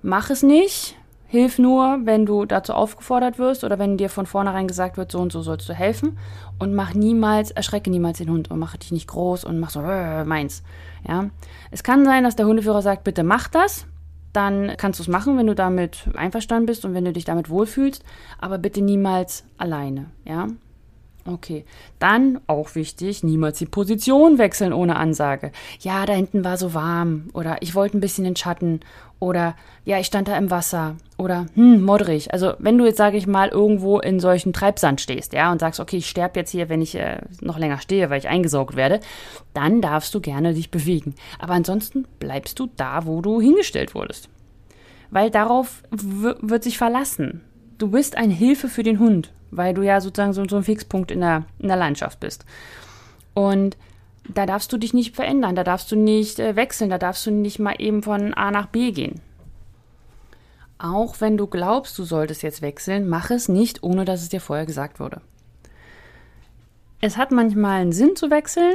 mach 0.03 0.31
es 0.31 0.43
nicht, 0.43 0.99
Hilf 1.31 1.59
nur, 1.59 2.01
wenn 2.05 2.25
du 2.25 2.47
dazu 2.47 2.73
aufgefordert 2.73 3.39
wirst 3.39 3.63
oder 3.63 3.79
wenn 3.79 3.99
dir 3.99 4.09
von 4.09 4.25
vornherein 4.25 4.67
gesagt 4.67 4.97
wird, 4.97 5.13
so 5.13 5.19
und 5.19 5.31
so 5.31 5.43
sollst 5.43 5.69
du 5.69 5.75
helfen. 5.75 6.19
Und 6.59 6.75
mach 6.75 6.95
niemals, 6.95 7.51
erschrecke 7.51 7.91
niemals 7.91 8.17
den 8.17 8.31
Hund 8.31 8.51
und 8.51 8.59
mach 8.59 8.79
dich 8.79 8.93
nicht 8.93 9.09
groß 9.09 9.45
und 9.45 9.61
mach 9.61 9.69
so, 9.69 9.83
äh, 9.83 10.25
meins. 10.25 10.63
Ja. 11.07 11.27
Es 11.71 11.83
kann 11.83 12.07
sein, 12.07 12.25
dass 12.25 12.35
der 12.35 12.47
Hundeführer 12.47 12.81
sagt, 12.81 13.05
bitte 13.05 13.25
mach 13.25 13.49
das. 13.49 13.85
Dann 14.39 14.77
kannst 14.77 15.01
du 15.01 15.03
es 15.03 15.09
machen, 15.09 15.37
wenn 15.37 15.49
du 15.49 15.57
damit 15.57 16.05
einverstanden 16.15 16.67
bist 16.67 16.85
und 16.85 16.95
wenn 16.95 17.05
du 17.05 17.13
dich 17.13 17.25
damit 17.25 17.51
wohlfühlst. 17.51 18.05
Aber 18.39 18.59
bitte 18.59 18.81
niemals 18.81 19.43
alleine. 19.57 20.11
Ja. 20.25 20.47
Okay. 21.29 21.65
Dann 21.99 22.41
auch 22.47 22.75
wichtig, 22.75 23.23
niemals 23.23 23.59
die 23.59 23.67
Position 23.67 24.39
wechseln 24.39 24.73
ohne 24.73 24.97
Ansage. 24.97 25.53
Ja, 25.81 26.07
da 26.07 26.15
hinten 26.15 26.45
war 26.45 26.57
so 26.57 26.73
warm 26.75 27.29
oder 27.35 27.59
ich 27.61 27.75
wollte 27.75 27.99
ein 27.99 28.01
bisschen 28.01 28.25
in 28.25 28.37
Schatten 28.37 28.81
oder 29.21 29.57
ja, 29.85 29.99
ich 29.99 30.07
stand 30.07 30.29
da 30.29 30.37
im 30.39 30.51
Wasser 30.51 30.97
oder 31.19 31.47
hm, 31.55 31.83
modrig. 31.83 32.33
Also 32.33 32.55
wenn 32.59 32.79
du 32.79 32.87
jetzt, 32.87 32.97
sage 32.97 33.17
ich 33.17 33.27
mal, 33.27 33.49
irgendwo 33.49 33.99
in 33.99 34.21
solchen 34.21 34.53
Treibsand 34.53 35.01
stehst, 35.01 35.33
ja, 35.33 35.53
und 35.53 35.61
sagst, 35.61 35.81
okay, 35.81 35.99
ich 35.99 36.09
sterbe 36.09 36.39
jetzt 36.39 36.51
hier, 36.51 36.69
wenn 36.69 36.81
ich 36.81 36.95
äh, 36.95 37.21
noch 37.41 37.59
länger 37.59 37.81
stehe, 37.81 38.09
weil 38.11 38.21
ich 38.21 38.29
eingesaugt 38.29 38.77
werde, 38.77 39.01
dann 39.53 39.83
darfst 39.83 40.15
du 40.15 40.21
gerne 40.21 40.55
dich 40.55 40.71
bewegen. 40.71 41.15
Aber 41.39 41.53
ansonsten 41.53 42.07
bleibst 42.21 42.59
du 42.59 42.69
da, 42.77 43.07
wo 43.07 43.21
du 43.21 43.41
hingestellt 43.41 43.95
wurdest. 43.95 44.31
Weil 45.11 45.31
darauf 45.31 45.83
wird 45.91 46.63
sich 46.63 46.79
verlassen. 46.79 47.43
Du 47.77 47.91
bist 47.91 48.17
eine 48.17 48.35
Hilfe 48.35 48.69
für 48.69 48.83
den 48.83 48.99
Hund 48.99 49.33
weil 49.51 49.75
du 49.75 49.83
ja 49.83 50.01
sozusagen 50.01 50.33
so, 50.33 50.47
so 50.49 50.57
ein 50.57 50.65
Fixpunkt 50.65 51.11
in 51.11 51.21
der, 51.21 51.45
in 51.59 51.69
der 51.69 51.77
Landschaft 51.77 52.21
bist. 52.21 52.45
Und 53.35 53.77
da 54.29 54.47
darfst 54.47 54.73
du 54.73 54.79
dich 54.79 54.93
nicht 54.93 55.15
verändern, 55.15 55.55
da 55.55 55.65
darfst 55.65 55.91
du 55.91 55.97
nicht 55.97 56.39
äh, 56.39 56.57
wechseln, 56.57 56.91
da 56.91 56.99
darfst 56.99 57.27
du 57.27 57.31
nicht 57.31 57.59
mal 57.59 57.77
eben 57.79 58.03
von 58.03 58.35
A 58.35 58.51
nach 58.51 58.67
B 58.67 58.93
gehen. 58.93 59.21
Auch 60.79 61.21
wenn 61.21 61.37
du 61.37 61.47
glaubst, 61.47 61.99
du 61.99 62.05
solltest 62.05 62.43
jetzt 62.43 62.63
wechseln, 62.63 63.09
mach 63.09 63.31
es 63.31 63.49
nicht, 63.49 63.83
ohne 63.83 64.05
dass 64.05 64.23
es 64.23 64.29
dir 64.29 64.41
vorher 64.41 64.67
gesagt 64.67 65.01
wurde. 65.01 65.21
Es 67.01 67.17
hat 67.17 67.31
manchmal 67.31 67.81
einen 67.81 67.93
Sinn 67.93 68.17
zu 68.17 68.31
wechseln 68.31 68.75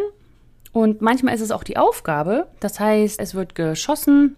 und 0.72 1.02
manchmal 1.02 1.36
ist 1.36 1.42
es 1.42 1.52
auch 1.52 1.64
die 1.64 1.78
Aufgabe. 1.78 2.48
Das 2.60 2.80
heißt, 2.80 3.20
es 3.20 3.36
wird 3.36 3.56
geschossen, 3.56 4.36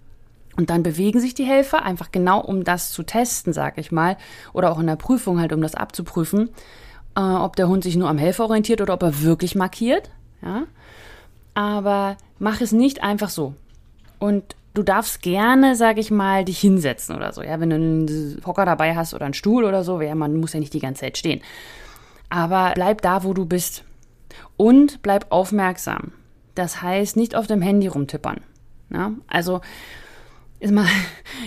und 0.58 0.70
dann 0.70 0.84
bewegen 0.84 1.20
sich 1.20 1.34
die 1.34 1.44
Helfer 1.44 1.84
einfach 1.84 2.12
genau, 2.12 2.40
um 2.40 2.64
das 2.64 2.92
zu 2.92 3.04
testen, 3.04 3.54
sag 3.54 3.78
ich 3.78 3.92
mal, 3.92 4.18
oder 4.54 4.72
auch 4.72 4.80
in 4.80 4.88
der 4.88 4.96
Prüfung 4.96 5.40
halt, 5.40 5.54
um 5.54 5.62
das 5.62 5.76
abzuprüfen, 5.76 6.50
äh, 7.16 7.22
ob 7.22 7.56
der 7.56 7.68
Hund 7.68 7.84
sich 7.84 7.96
nur 7.96 8.10
am 8.10 8.18
Helfer 8.18 8.46
orientiert 8.46 8.82
oder 8.82 8.94
ob 8.94 9.04
er 9.04 9.22
wirklich 9.22 9.56
markiert. 9.56 10.10
Ja? 10.42 10.64
Aber 11.54 12.18
mach 12.40 12.62
es 12.62 12.72
nicht 12.72 13.04
einfach 13.04 13.30
so. 13.30 13.54
Und 14.20 14.56
du 14.74 14.84
darfst 14.84 15.22
gerne, 15.22 15.76
sag 15.76 15.98
ich 15.98 16.12
mal, 16.12 16.46
dich 16.46 16.60
hinsetzen 16.60 17.16
oder 17.16 17.34
so. 17.34 17.42
Ja, 17.42 17.60
wenn 17.60 17.70
du 17.70 17.76
einen 17.76 18.42
Hocker 18.46 18.66
dabei 18.66 18.96
hast 18.96 19.14
oder 19.14 19.26
einen 19.26 19.34
Stuhl 19.34 19.64
oder 19.64 19.84
so, 19.84 20.02
ja, 20.02 20.16
man 20.16 20.36
muss 20.38 20.54
ja 20.54 20.60
nicht 20.60 20.74
die 20.74 20.80
ganze 20.80 21.02
Zeit 21.02 21.18
stehen. 21.18 21.42
Aber 22.30 22.72
bleib 22.76 23.02
da, 23.02 23.24
wo 23.24 23.34
du 23.34 23.46
bist. 23.46 23.84
Und 24.58 25.02
bleib 25.02 25.28
aufmerksam. 25.30 26.12
Das 26.56 26.82
heißt, 26.82 27.18
nicht 27.18 27.36
auf 27.36 27.48
dem 27.48 27.62
Handy 27.62 27.88
rumtippern. 27.88 28.42
Ja? 28.90 29.12
Also, 29.28 29.62
mal, 30.72 30.88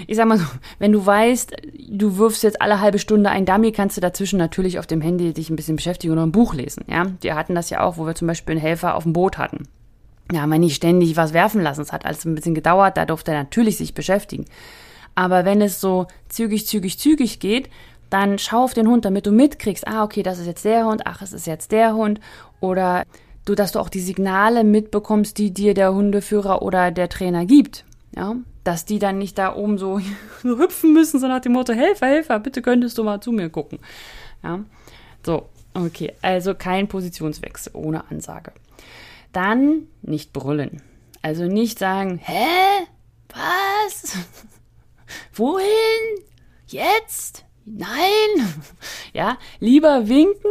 ich 0.06 0.16
sag 0.16 0.26
mal 0.26 0.38
so, 0.38 0.44
wenn 0.78 0.92
du 0.92 1.04
weißt, 1.04 1.56
du 1.88 2.18
wirfst 2.18 2.42
jetzt 2.42 2.60
alle 2.60 2.80
halbe 2.80 2.98
Stunde 2.98 3.30
ein 3.30 3.46
Dummy, 3.46 3.72
kannst 3.72 3.96
du 3.96 4.00
dazwischen 4.00 4.38
natürlich 4.38 4.78
auf 4.78 4.86
dem 4.86 5.00
Handy 5.00 5.32
dich 5.32 5.50
ein 5.50 5.56
bisschen 5.56 5.76
beschäftigen 5.76 6.12
oder 6.12 6.24
ein 6.24 6.32
Buch 6.32 6.54
lesen. 6.54 6.84
Ja, 6.88 7.06
wir 7.20 7.34
hatten 7.34 7.54
das 7.54 7.70
ja 7.70 7.82
auch, 7.82 7.96
wo 7.96 8.06
wir 8.06 8.14
zum 8.14 8.28
Beispiel 8.28 8.52
einen 8.52 8.60
Helfer 8.60 8.94
auf 8.94 9.04
dem 9.04 9.12
Boot 9.12 9.38
hatten. 9.38 9.68
Ja, 10.30 10.42
haben 10.42 10.50
nicht 10.50 10.76
ständig 10.76 11.16
was 11.16 11.32
werfen 11.32 11.62
lassen. 11.62 11.80
Es 11.80 11.92
hat 11.92 12.04
alles 12.04 12.24
ein 12.24 12.34
bisschen 12.34 12.54
gedauert, 12.54 12.96
da 12.96 13.06
durfte 13.06 13.32
er 13.32 13.38
natürlich 13.38 13.78
sich 13.78 13.94
beschäftigen. 13.94 14.44
Aber 15.14 15.44
wenn 15.44 15.62
es 15.62 15.80
so 15.80 16.06
zügig, 16.28 16.66
zügig, 16.66 16.98
zügig 16.98 17.40
geht, 17.40 17.70
dann 18.10 18.38
schau 18.38 18.64
auf 18.64 18.74
den 18.74 18.88
Hund, 18.88 19.04
damit 19.04 19.26
du 19.26 19.32
mitkriegst, 19.32 19.86
ah, 19.86 20.04
okay, 20.04 20.22
das 20.22 20.38
ist 20.38 20.46
jetzt 20.46 20.64
der 20.64 20.86
Hund, 20.86 21.02
ach, 21.06 21.22
es 21.22 21.32
ist 21.32 21.46
jetzt 21.46 21.72
der 21.72 21.94
Hund. 21.94 22.20
Oder 22.60 23.04
du, 23.44 23.54
dass 23.54 23.72
du 23.72 23.80
auch 23.80 23.88
die 23.88 24.00
Signale 24.00 24.64
mitbekommst, 24.64 25.38
die 25.38 25.52
dir 25.52 25.74
der 25.74 25.94
Hundeführer 25.94 26.62
oder 26.62 26.90
der 26.90 27.08
Trainer 27.08 27.46
gibt. 27.46 27.84
Ja, 28.16 28.36
dass 28.64 28.84
die 28.84 28.98
dann 28.98 29.18
nicht 29.18 29.38
da 29.38 29.54
oben 29.54 29.78
so, 29.78 30.00
so 30.42 30.58
hüpfen 30.58 30.92
müssen, 30.92 31.20
sondern 31.20 31.38
nach 31.38 31.42
dem 31.42 31.52
Motto, 31.52 31.72
Helfer, 31.72 32.06
Helfer, 32.06 32.40
bitte 32.40 32.62
könntest 32.62 32.98
du 32.98 33.04
mal 33.04 33.20
zu 33.20 33.32
mir 33.32 33.50
gucken. 33.50 33.78
Ja, 34.42 34.60
so, 35.24 35.48
okay, 35.74 36.14
also 36.22 36.54
kein 36.54 36.88
Positionswechsel 36.88 37.72
ohne 37.74 38.10
Ansage. 38.10 38.52
Dann 39.32 39.88
nicht 40.02 40.32
brüllen. 40.32 40.82
Also 41.22 41.44
nicht 41.44 41.78
sagen, 41.78 42.18
hä? 42.22 42.86
Was? 43.28 44.16
Wohin? 45.34 46.24
Jetzt? 46.66 47.44
Nein! 47.64 47.88
Ja, 49.14 49.38
lieber 49.58 50.06
winken 50.06 50.50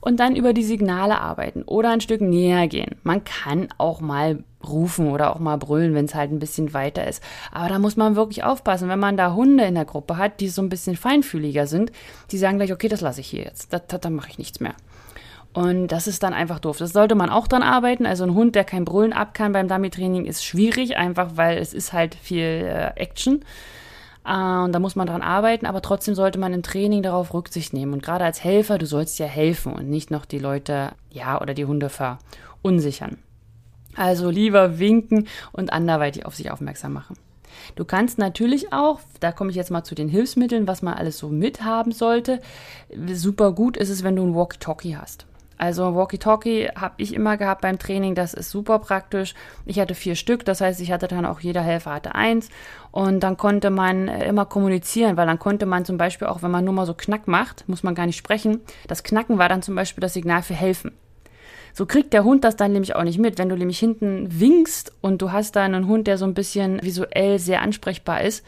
und 0.00 0.18
dann 0.18 0.34
über 0.34 0.52
die 0.52 0.64
Signale 0.64 1.20
arbeiten 1.20 1.62
oder 1.62 1.90
ein 1.90 2.00
Stück 2.00 2.20
näher 2.20 2.66
gehen. 2.66 2.96
Man 3.04 3.22
kann 3.22 3.68
auch 3.76 4.00
mal 4.00 4.42
rufen 4.66 5.10
oder 5.10 5.34
auch 5.34 5.38
mal 5.38 5.56
brüllen, 5.56 5.94
wenn 5.94 6.06
es 6.06 6.14
halt 6.14 6.32
ein 6.32 6.38
bisschen 6.38 6.74
weiter 6.74 7.06
ist. 7.06 7.22
Aber 7.52 7.68
da 7.68 7.78
muss 7.78 7.96
man 7.96 8.16
wirklich 8.16 8.44
aufpassen, 8.44 8.88
wenn 8.88 8.98
man 8.98 9.16
da 9.16 9.34
Hunde 9.34 9.64
in 9.64 9.74
der 9.74 9.84
Gruppe 9.84 10.16
hat, 10.16 10.40
die 10.40 10.48
so 10.48 10.62
ein 10.62 10.68
bisschen 10.68 10.96
feinfühliger 10.96 11.66
sind, 11.66 11.92
die 12.30 12.38
sagen 12.38 12.58
gleich, 12.58 12.72
okay, 12.72 12.88
das 12.88 13.00
lasse 13.00 13.20
ich 13.20 13.28
hier 13.28 13.44
jetzt, 13.44 13.72
da, 13.72 13.78
da, 13.78 13.98
da 13.98 14.10
mache 14.10 14.30
ich 14.30 14.38
nichts 14.38 14.60
mehr. 14.60 14.74
Und 15.54 15.88
das 15.88 16.06
ist 16.06 16.22
dann 16.22 16.34
einfach 16.34 16.60
doof. 16.60 16.78
Das 16.78 16.92
sollte 16.92 17.14
man 17.14 17.30
auch 17.30 17.48
dran 17.48 17.62
arbeiten. 17.62 18.06
Also 18.06 18.24
ein 18.24 18.34
Hund, 18.34 18.54
der 18.54 18.64
kein 18.64 18.84
Brüllen 18.84 19.12
ab 19.12 19.34
kann 19.34 19.52
beim 19.52 19.66
Dummy-Training, 19.66 20.24
ist 20.24 20.44
schwierig, 20.44 20.96
einfach 20.96 21.30
weil 21.34 21.58
es 21.58 21.72
ist 21.72 21.92
halt 21.92 22.14
viel 22.14 22.44
äh, 22.44 22.92
Action. 22.96 23.44
Äh, 24.24 24.62
und 24.62 24.72
da 24.72 24.78
muss 24.78 24.94
man 24.94 25.06
dran 25.06 25.22
arbeiten, 25.22 25.66
aber 25.66 25.82
trotzdem 25.82 26.14
sollte 26.14 26.38
man 26.38 26.52
im 26.52 26.62
Training 26.62 27.02
darauf 27.02 27.32
Rücksicht 27.32 27.72
nehmen. 27.72 27.94
Und 27.94 28.02
gerade 28.02 28.24
als 28.24 28.44
Helfer, 28.44 28.78
du 28.78 28.86
sollst 28.86 29.18
ja 29.18 29.26
helfen 29.26 29.72
und 29.72 29.88
nicht 29.88 30.10
noch 30.10 30.26
die 30.26 30.38
Leute, 30.38 30.90
ja, 31.10 31.40
oder 31.40 31.54
die 31.54 31.64
Hunde 31.64 31.88
verunsichern. 31.88 33.18
Also 33.98 34.30
lieber 34.30 34.78
winken 34.78 35.26
und 35.50 35.72
anderweitig 35.72 36.24
auf 36.24 36.36
sich 36.36 36.52
aufmerksam 36.52 36.92
machen. 36.92 37.16
Du 37.74 37.84
kannst 37.84 38.16
natürlich 38.16 38.72
auch, 38.72 39.00
da 39.18 39.32
komme 39.32 39.50
ich 39.50 39.56
jetzt 39.56 39.72
mal 39.72 39.82
zu 39.82 39.96
den 39.96 40.08
Hilfsmitteln, 40.08 40.68
was 40.68 40.82
man 40.82 40.94
alles 40.94 41.18
so 41.18 41.28
mithaben 41.28 41.90
sollte. 41.90 42.40
Super 43.12 43.50
gut 43.50 43.76
ist 43.76 43.90
es, 43.90 44.04
wenn 44.04 44.14
du 44.14 44.22
ein 44.24 44.36
Walkie-Talkie 44.36 44.96
hast. 44.96 45.26
Also 45.56 45.96
Walkie-Talkie 45.96 46.68
habe 46.76 46.94
ich 46.98 47.12
immer 47.12 47.36
gehabt 47.36 47.62
beim 47.62 47.80
Training, 47.80 48.14
das 48.14 48.34
ist 48.34 48.50
super 48.50 48.78
praktisch. 48.78 49.34
Ich 49.66 49.80
hatte 49.80 49.96
vier 49.96 50.14
Stück, 50.14 50.44
das 50.44 50.60
heißt, 50.60 50.80
ich 50.80 50.92
hatte 50.92 51.08
dann 51.08 51.26
auch 51.26 51.40
jeder 51.40 51.62
Helfer 51.62 51.94
hatte 51.94 52.14
eins 52.14 52.50
und 52.92 53.24
dann 53.24 53.36
konnte 53.36 53.70
man 53.70 54.06
äh, 54.06 54.28
immer 54.28 54.44
kommunizieren, 54.44 55.16
weil 55.16 55.26
dann 55.26 55.40
konnte 55.40 55.66
man 55.66 55.84
zum 55.84 55.98
Beispiel 55.98 56.28
auch, 56.28 56.42
wenn 56.42 56.52
man 56.52 56.64
nur 56.64 56.74
mal 56.74 56.86
so 56.86 56.94
Knack 56.94 57.26
macht, 57.26 57.68
muss 57.68 57.82
man 57.82 57.96
gar 57.96 58.06
nicht 58.06 58.16
sprechen. 58.16 58.60
Das 58.86 59.02
Knacken 59.02 59.38
war 59.38 59.48
dann 59.48 59.62
zum 59.62 59.74
Beispiel 59.74 60.00
das 60.00 60.14
Signal 60.14 60.44
für 60.44 60.54
helfen. 60.54 60.92
So 61.72 61.86
kriegt 61.86 62.12
der 62.12 62.24
Hund 62.24 62.44
das 62.44 62.56
dann 62.56 62.72
nämlich 62.72 62.96
auch 62.96 63.04
nicht 63.04 63.18
mit. 63.18 63.38
Wenn 63.38 63.48
du 63.48 63.56
nämlich 63.56 63.78
hinten 63.78 64.28
winkst 64.40 64.92
und 65.00 65.22
du 65.22 65.32
hast 65.32 65.56
da 65.56 65.62
einen 65.62 65.86
Hund, 65.86 66.06
der 66.06 66.18
so 66.18 66.24
ein 66.24 66.34
bisschen 66.34 66.82
visuell 66.82 67.38
sehr 67.38 67.62
ansprechbar 67.62 68.22
ist, 68.22 68.44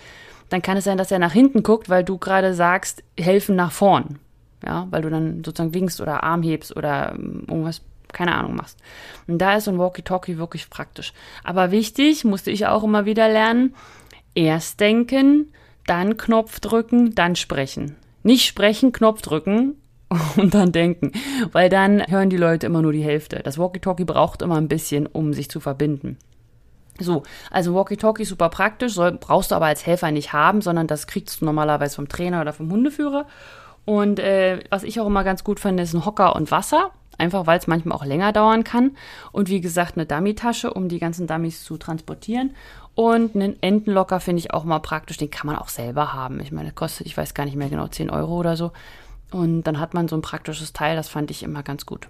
dann 0.48 0.62
kann 0.62 0.76
es 0.76 0.84
sein, 0.84 0.98
dass 0.98 1.12
er 1.12 1.18
nach 1.18 1.32
hinten 1.32 1.62
guckt, 1.62 1.88
weil 1.88 2.04
du 2.04 2.18
gerade 2.18 2.54
sagst, 2.54 3.04
helfen 3.16 3.54
nach 3.56 3.72
vorn 3.72 4.18
ja, 4.64 4.86
weil 4.90 5.02
du 5.02 5.10
dann 5.10 5.42
sozusagen 5.44 5.74
winkst 5.74 6.00
oder 6.00 6.22
Arm 6.22 6.42
hebst 6.42 6.76
oder 6.76 7.12
ähm, 7.14 7.44
irgendwas, 7.48 7.82
keine 8.12 8.34
Ahnung, 8.34 8.56
machst. 8.56 8.78
Und 9.26 9.38
da 9.38 9.56
ist 9.56 9.64
so 9.64 9.70
ein 9.70 9.78
Walkie-Talkie 9.78 10.38
wirklich 10.38 10.68
praktisch. 10.70 11.12
Aber 11.44 11.70
wichtig, 11.70 12.24
musste 12.24 12.50
ich 12.50 12.66
auch 12.66 12.82
immer 12.82 13.06
wieder 13.06 13.28
lernen, 13.28 13.74
erst 14.34 14.80
denken, 14.80 15.52
dann 15.86 16.16
Knopf 16.16 16.60
drücken, 16.60 17.14
dann 17.14 17.36
sprechen. 17.36 17.96
Nicht 18.22 18.46
sprechen, 18.46 18.92
Knopf 18.92 19.22
drücken 19.22 19.76
und 20.36 20.54
dann 20.54 20.72
denken, 20.72 21.12
weil 21.52 21.68
dann 21.68 22.04
hören 22.08 22.30
die 22.30 22.36
Leute 22.36 22.66
immer 22.66 22.82
nur 22.82 22.92
die 22.92 23.04
Hälfte. 23.04 23.40
Das 23.44 23.58
Walkie-Talkie 23.58 24.04
braucht 24.04 24.42
immer 24.42 24.56
ein 24.56 24.68
bisschen, 24.68 25.06
um 25.06 25.32
sich 25.32 25.48
zu 25.48 25.60
verbinden. 25.60 26.18
So, 26.98 27.22
also 27.50 27.74
Walkie-Talkie 27.74 28.24
super 28.24 28.48
praktisch, 28.50 28.94
soll, 28.94 29.12
brauchst 29.12 29.52
du 29.52 29.54
aber 29.54 29.66
als 29.66 29.86
Helfer 29.86 30.10
nicht 30.10 30.32
haben, 30.32 30.60
sondern 30.60 30.86
das 30.86 31.06
kriegst 31.06 31.40
du 31.40 31.44
normalerweise 31.44 31.96
vom 31.96 32.08
Trainer 32.08 32.40
oder 32.40 32.52
vom 32.52 32.70
Hundeführer. 32.70 33.26
Und 33.84 34.18
äh, 34.18 34.60
was 34.68 34.82
ich 34.82 35.00
auch 35.00 35.06
immer 35.06 35.24
ganz 35.24 35.44
gut 35.44 35.60
finde, 35.60 35.82
ist 35.82 35.94
ein 35.94 36.04
Hocker 36.04 36.36
und 36.36 36.50
Wasser. 36.50 36.90
Einfach 37.18 37.46
weil 37.46 37.58
es 37.58 37.66
manchmal 37.66 37.98
auch 37.98 38.04
länger 38.04 38.32
dauern 38.32 38.64
kann. 38.64 38.96
Und 39.30 39.50
wie 39.50 39.60
gesagt, 39.60 39.96
eine 39.96 40.06
Dummy-Tasche, 40.06 40.72
um 40.72 40.88
die 40.88 40.98
ganzen 40.98 41.26
Dummies 41.26 41.64
zu 41.64 41.76
transportieren. 41.76 42.54
Und 42.94 43.34
einen 43.34 43.62
Entenlocker 43.62 44.20
finde 44.20 44.40
ich 44.40 44.54
auch 44.54 44.64
mal 44.64 44.78
praktisch. 44.78 45.18
Den 45.18 45.30
kann 45.30 45.46
man 45.46 45.56
auch 45.56 45.68
selber 45.68 46.14
haben. 46.14 46.40
Ich 46.40 46.50
meine, 46.50 46.72
kostet, 46.72 47.06
ich 47.06 47.16
weiß 47.16 47.34
gar 47.34 47.44
nicht 47.44 47.56
mehr 47.56 47.68
genau, 47.68 47.88
10 47.88 48.10
Euro 48.10 48.38
oder 48.38 48.56
so. 48.56 48.72
Und 49.30 49.62
dann 49.64 49.78
hat 49.78 49.94
man 49.94 50.08
so 50.08 50.16
ein 50.16 50.22
praktisches 50.22 50.72
Teil. 50.72 50.96
Das 50.96 51.08
fand 51.08 51.30
ich 51.30 51.42
immer 51.42 51.62
ganz 51.62 51.86
gut. 51.86 52.08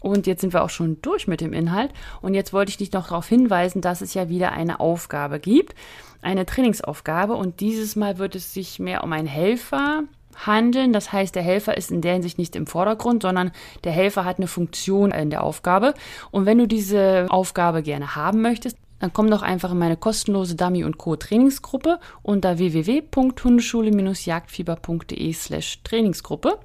Und 0.00 0.26
jetzt 0.26 0.42
sind 0.42 0.52
wir 0.52 0.62
auch 0.62 0.70
schon 0.70 1.00
durch 1.00 1.26
mit 1.26 1.40
dem 1.40 1.54
Inhalt. 1.54 1.90
Und 2.20 2.34
jetzt 2.34 2.52
wollte 2.52 2.68
ich 2.68 2.76
dich 2.76 2.92
noch 2.92 3.08
darauf 3.08 3.26
hinweisen, 3.26 3.80
dass 3.80 4.02
es 4.02 4.12
ja 4.12 4.28
wieder 4.28 4.52
eine 4.52 4.78
Aufgabe 4.78 5.40
gibt. 5.40 5.74
Eine 6.20 6.44
Trainingsaufgabe. 6.44 7.34
Und 7.34 7.60
dieses 7.60 7.96
Mal 7.96 8.18
wird 8.18 8.34
es 8.34 8.52
sich 8.52 8.78
mehr 8.78 9.02
um 9.02 9.12
einen 9.12 9.26
Helfer 9.26 10.02
handeln. 10.36 10.92
Das 10.92 11.12
heißt, 11.12 11.34
der 11.34 11.42
Helfer 11.42 11.76
ist 11.76 11.90
in 11.90 12.02
der 12.02 12.14
Hinsicht 12.14 12.38
nicht 12.38 12.56
im 12.56 12.66
Vordergrund, 12.66 13.22
sondern 13.22 13.52
der 13.84 13.92
Helfer 13.92 14.26
hat 14.26 14.38
eine 14.38 14.46
Funktion 14.46 15.10
in 15.10 15.30
der 15.30 15.42
Aufgabe. 15.42 15.94
Und 16.30 16.44
wenn 16.44 16.58
du 16.58 16.66
diese 16.66 17.26
Aufgabe 17.30 17.82
gerne 17.82 18.14
haben 18.14 18.42
möchtest, 18.42 18.76
dann 19.04 19.12
komm 19.12 19.30
doch 19.30 19.42
einfach 19.42 19.70
in 19.72 19.78
meine 19.78 19.98
kostenlose 19.98 20.56
Dummy 20.56 20.82
und 20.82 20.96
Co. 20.96 21.14
Trainingsgruppe 21.14 22.00
unter 22.22 22.56
www.hundeschule-jagdfieber.de 22.56 25.32
slash 25.34 25.82
Trainingsgruppe. 25.82 26.58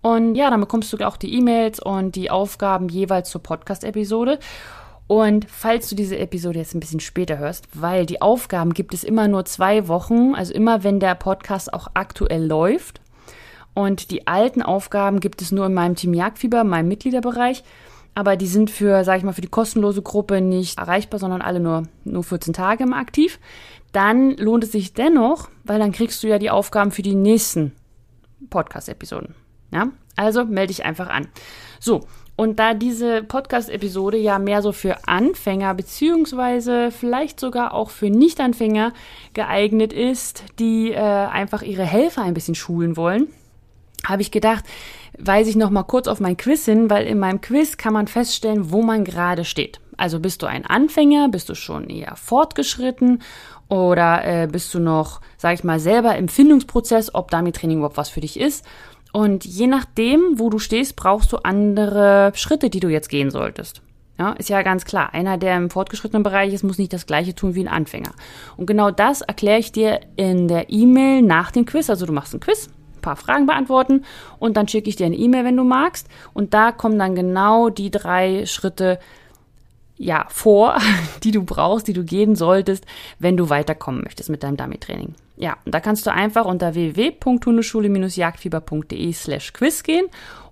Und 0.00 0.34
ja, 0.34 0.48
dann 0.48 0.60
bekommst 0.60 0.90
du 0.90 0.96
auch 1.06 1.18
die 1.18 1.34
E-Mails 1.34 1.80
und 1.80 2.16
die 2.16 2.30
Aufgaben 2.30 2.88
jeweils 2.88 3.28
zur 3.28 3.42
Podcast-Episode. 3.42 4.38
Und 5.06 5.46
falls 5.50 5.90
du 5.90 5.94
diese 5.94 6.18
Episode 6.18 6.60
jetzt 6.60 6.74
ein 6.74 6.80
bisschen 6.80 7.00
später 7.00 7.36
hörst, 7.36 7.68
weil 7.74 8.06
die 8.06 8.22
Aufgaben 8.22 8.72
gibt 8.72 8.94
es 8.94 9.04
immer 9.04 9.28
nur 9.28 9.44
zwei 9.44 9.86
Wochen, 9.86 10.34
also 10.34 10.54
immer 10.54 10.84
wenn 10.84 10.98
der 10.98 11.14
Podcast 11.14 11.74
auch 11.74 11.88
aktuell 11.92 12.46
läuft, 12.46 13.02
und 13.74 14.10
die 14.10 14.26
alten 14.26 14.62
Aufgaben 14.62 15.20
gibt 15.20 15.42
es 15.42 15.52
nur 15.52 15.66
in 15.66 15.74
meinem 15.74 15.94
Team 15.94 16.14
Jagdfieber, 16.14 16.64
meinem 16.64 16.88
Mitgliederbereich. 16.88 17.62
Aber 18.14 18.36
die 18.36 18.46
sind 18.46 18.70
für, 18.70 19.04
sage 19.04 19.18
ich 19.18 19.24
mal, 19.24 19.32
für 19.32 19.40
die 19.40 19.48
kostenlose 19.48 20.02
Gruppe 20.02 20.40
nicht 20.40 20.78
erreichbar, 20.78 21.18
sondern 21.18 21.40
alle 21.40 21.60
nur, 21.60 21.84
nur 22.04 22.24
14 22.24 22.52
Tage 22.52 22.84
im 22.84 22.92
Aktiv. 22.92 23.38
Dann 23.92 24.36
lohnt 24.36 24.64
es 24.64 24.72
sich 24.72 24.92
dennoch, 24.92 25.48
weil 25.64 25.78
dann 25.78 25.92
kriegst 25.92 26.22
du 26.22 26.28
ja 26.28 26.38
die 26.38 26.50
Aufgaben 26.50 26.90
für 26.90 27.02
die 27.02 27.14
nächsten 27.14 27.72
Podcast-Episoden. 28.50 29.34
Ja, 29.72 29.88
also 30.16 30.44
melde 30.44 30.68
dich 30.68 30.84
einfach 30.84 31.08
an. 31.08 31.28
So, 31.80 32.06
und 32.36 32.58
da 32.58 32.74
diese 32.74 33.22
Podcast-Episode 33.22 34.16
ja 34.16 34.38
mehr 34.38 34.62
so 34.62 34.72
für 34.72 35.06
Anfänger 35.06 35.74
beziehungsweise 35.74 36.90
vielleicht 36.90 37.38
sogar 37.38 37.74
auch 37.74 37.90
für 37.90 38.10
Nichtanfänger 38.10 38.92
geeignet 39.34 39.92
ist, 39.92 40.44
die 40.58 40.92
äh, 40.92 40.96
einfach 40.96 41.62
ihre 41.62 41.84
Helfer 41.84 42.22
ein 42.22 42.34
bisschen 42.34 42.54
schulen 42.54 42.96
wollen, 42.96 43.28
habe 44.06 44.22
ich 44.22 44.30
gedacht, 44.30 44.64
weise 45.18 45.50
ich 45.50 45.56
noch 45.56 45.70
mal 45.70 45.82
kurz 45.82 46.08
auf 46.08 46.20
mein 46.20 46.36
Quiz 46.36 46.64
hin, 46.64 46.90
weil 46.90 47.06
in 47.06 47.18
meinem 47.18 47.40
Quiz 47.40 47.76
kann 47.76 47.92
man 47.92 48.06
feststellen, 48.06 48.70
wo 48.70 48.82
man 48.82 49.04
gerade 49.04 49.44
steht. 49.44 49.80
Also 49.96 50.20
bist 50.20 50.42
du 50.42 50.46
ein 50.46 50.66
Anfänger, 50.66 51.28
bist 51.28 51.48
du 51.48 51.54
schon 51.54 51.88
eher 51.88 52.16
fortgeschritten 52.16 53.22
oder 53.68 54.24
äh, 54.24 54.46
bist 54.46 54.72
du 54.74 54.80
noch, 54.80 55.20
sag 55.36 55.54
ich 55.54 55.64
mal, 55.64 55.80
selber 55.80 56.16
im 56.16 56.28
Findungsprozess, 56.28 57.14
ob 57.14 57.30
Dummy-Training 57.30 57.78
überhaupt 57.78 57.96
was 57.96 58.08
für 58.08 58.20
dich 58.20 58.38
ist. 58.38 58.64
Und 59.12 59.44
je 59.44 59.66
nachdem, 59.66 60.38
wo 60.38 60.48
du 60.48 60.58
stehst, 60.58 60.96
brauchst 60.96 61.32
du 61.32 61.38
andere 61.38 62.32
Schritte, 62.34 62.70
die 62.70 62.80
du 62.80 62.88
jetzt 62.88 63.10
gehen 63.10 63.30
solltest. 63.30 63.82
Ja, 64.18 64.32
ist 64.32 64.48
ja 64.48 64.62
ganz 64.62 64.84
klar. 64.84 65.14
Einer, 65.14 65.38
der 65.38 65.56
im 65.56 65.70
fortgeschrittenen 65.70 66.22
Bereich 66.22 66.52
ist, 66.52 66.64
muss 66.64 66.78
nicht 66.78 66.92
das 66.92 67.06
Gleiche 67.06 67.34
tun 67.34 67.54
wie 67.54 67.60
ein 67.60 67.68
Anfänger. 67.68 68.12
Und 68.56 68.66
genau 68.66 68.90
das 68.90 69.20
erkläre 69.20 69.58
ich 69.58 69.72
dir 69.72 70.00
in 70.16 70.48
der 70.48 70.70
E-Mail 70.70 71.22
nach 71.22 71.50
dem 71.50 71.64
Quiz. 71.66 71.90
Also 71.90 72.06
du 72.06 72.12
machst 72.12 72.34
ein 72.34 72.40
Quiz, 72.40 72.68
paar 73.02 73.16
Fragen 73.16 73.44
beantworten 73.44 74.04
und 74.38 74.56
dann 74.56 74.68
schicke 74.68 74.88
ich 74.88 74.96
dir 74.96 75.06
eine 75.06 75.16
E-Mail, 75.16 75.44
wenn 75.44 75.56
du 75.56 75.64
magst. 75.64 76.08
Und 76.32 76.54
da 76.54 76.72
kommen 76.72 76.98
dann 76.98 77.14
genau 77.14 77.68
die 77.68 77.90
drei 77.90 78.46
Schritte 78.46 78.98
ja, 79.98 80.24
vor, 80.28 80.78
die 81.22 81.30
du 81.30 81.44
brauchst, 81.44 81.86
die 81.88 81.92
du 81.92 82.04
gehen 82.04 82.34
solltest, 82.34 82.86
wenn 83.18 83.36
du 83.36 83.50
weiterkommen 83.50 84.02
möchtest 84.02 84.30
mit 84.30 84.42
deinem 84.42 84.56
Dummy-Training. 84.56 85.14
Ja, 85.36 85.58
und 85.64 85.74
da 85.74 85.80
kannst 85.80 86.06
du 86.06 86.12
einfach 86.12 86.44
unter 86.44 86.74
www.hundeschule-jagdfieber.de 86.74 89.12
slash 89.12 89.52
quiz 89.52 89.82
gehen 89.82 90.06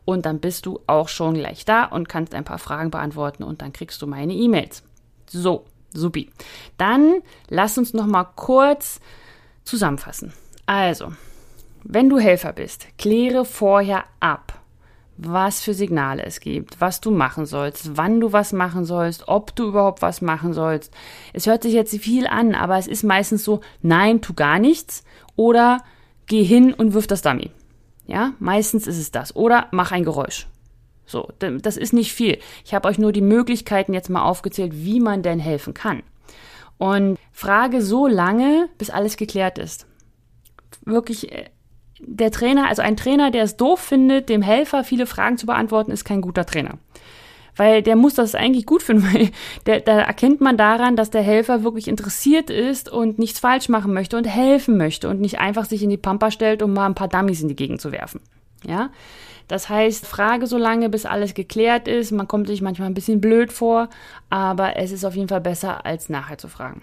und 0.05 0.27
dann 0.27 0.41
bist 0.41 0.67
du 0.67 0.81
auch 0.87 1.09
schon 1.09 1.35
gleich 1.35 1.65
da 1.65 1.85
und 1.85 2.09
kannst 2.09 2.35
ein 2.35 2.43
paar 2.45 2.59
Fragen 2.59 2.91
beantworten 2.91 3.45
und 3.45 3.63
dann 3.63 3.73
kriegst 3.73 4.03
du 4.03 4.07
meine 4.07 4.35
E-Mails. 4.35 4.83
So, 5.29 5.65
supi. 5.93 6.31
Dann 6.77 7.23
lass 7.49 7.79
uns 7.79 7.95
noch 7.95 8.07
mal 8.07 8.25
kurz 8.25 9.01
zusammenfassen. 9.65 10.35
Also, 10.67 11.13
wenn 11.85 12.09
du 12.09 12.19
Helfer 12.19 12.53
bist, 12.53 12.87
kläre 12.99 13.45
vorher 13.45 14.05
ab, 14.21 14.61
was 15.17 15.61
für 15.61 15.75
Signale 15.75 16.25
es 16.25 16.41
gibt, 16.41 16.81
was 16.81 17.01
du 17.01 17.11
machen 17.11 17.45
sollst, 17.45 17.97
wann 17.97 18.21
du 18.21 18.33
was 18.33 18.53
machen 18.53 18.85
sollst, 18.85 19.29
ob 19.29 19.55
du 19.55 19.69
überhaupt 19.69 20.03
was 20.03 20.23
machen 20.23 20.55
sollst. 20.55 20.93
Es 21.33 21.47
hört 21.47 21.63
sich 21.63 21.75
jetzt 21.75 21.95
viel 21.99 22.27
an, 22.27 22.55
aber 22.55 22.79
es 22.79 22.87
ist 22.87 23.03
meistens 23.03 23.45
so, 23.45 23.61
nein, 23.83 24.23
tu 24.23 24.33
gar 24.33 24.59
nichts 24.59 25.05
oder 25.37 25.83
geh 26.27 26.43
hin 26.43 26.73
und 26.73 26.95
wirf 26.95 27.07
das 27.07 27.23
Dummy. 27.23 27.51
Ja, 28.07 28.33
meistens 28.39 28.87
ist 28.87 28.99
es 28.99 29.13
das. 29.13 29.37
Oder 29.37 29.69
mach 29.71 29.93
ein 29.93 30.05
Geräusch. 30.05 30.49
So, 31.07 31.29
das 31.39 31.77
ist 31.77 31.93
nicht 31.93 32.13
viel. 32.13 32.39
Ich 32.65 32.73
habe 32.73 32.89
euch 32.89 32.99
nur 32.99 33.13
die 33.13 33.21
Möglichkeiten 33.21 33.95
jetzt 33.95 34.11
mal 34.11 34.23
aufgezählt, 34.23 34.73
wie 34.75 35.01
man 35.01 35.23
denn 35.23 35.39
helfen 35.39 35.75
kann. 35.75 36.03
Und 36.79 37.19
frage 37.33 37.83
so 37.83 38.07
lange, 38.07 38.69
bis 38.79 38.91
alles 38.91 39.17
geklärt 39.17 39.59
ist. 39.59 39.87
Wirklich 40.85 41.31
äh, 41.33 41.51
der 42.03 42.31
Trainer, 42.31 42.69
also 42.69 42.83
ein 42.83 42.97
Trainer, 42.97 43.31
der 43.31 43.45
es 43.45 43.57
doof 43.57 43.81
findet, 43.81 44.29
dem 44.29 44.43
Helfer 44.43 44.85
viele 44.85 45.07
Fragen 45.07 45.39
zu 45.39 45.47
beantworten, 45.47 45.91
ist 45.91 46.05
kein 46.05 46.21
guter 46.21 46.47
Trainer. 46.47 46.79
Weil 47.57 47.83
der 47.83 47.97
muss 47.97 48.15
das 48.15 48.35
eigentlich 48.35 48.67
gut 48.67 48.83
finden, 48.83 49.05
weil 49.15 49.31
der, 49.67 49.81
da 49.81 50.01
erkennt 50.01 50.41
man 50.41 50.57
daran, 50.57 50.97
dass 50.97 51.11
der 51.11 51.23
Helfer 51.23 51.63
wirklich 51.63 51.89
interessiert 51.89 52.51
ist 52.51 52.89
und 52.89 53.19
nichts 53.19 53.41
falsch 53.41 53.69
machen 53.69 53.93
möchte 53.93 54.17
und 54.17 54.25
helfen 54.25 54.77
möchte 54.77 55.09
und 55.09 55.21
nicht 55.21 55.39
einfach 55.39 55.65
sich 55.65 55.83
in 55.83 55.91
die 55.91 55.97
Pampa 55.97 56.31
stellt, 56.31 56.63
um 56.63 56.73
mal 56.73 56.87
ein 56.87 56.95
paar 56.95 57.09
Dummies 57.09 57.43
in 57.43 57.49
die 57.49 57.57
Gegend 57.57 57.81
zu 57.81 57.93
werfen. 57.93 58.21
Ja? 58.67 58.91
Das 59.49 59.69
heißt, 59.69 60.07
frage 60.07 60.47
so 60.47 60.59
lange, 60.59 60.89
bis 60.89 61.07
alles 61.07 61.35
geklärt 61.35 61.89
ist. 61.89 62.13
Man 62.13 62.29
kommt 62.29 62.47
sich 62.47 62.63
manchmal 62.63 62.89
ein 62.89 62.95
bisschen 62.95 63.21
blöd 63.21 63.53
vor, 63.53 63.89
aber 64.29 64.77
es 64.77 64.93
ist 64.93 65.05
auf 65.05 65.17
jeden 65.17 65.29
Fall 65.29 65.41
besser, 65.41 65.85
als 65.85 66.09
nachher 66.09 66.39
zu 66.39 66.49
fragen 66.49 66.83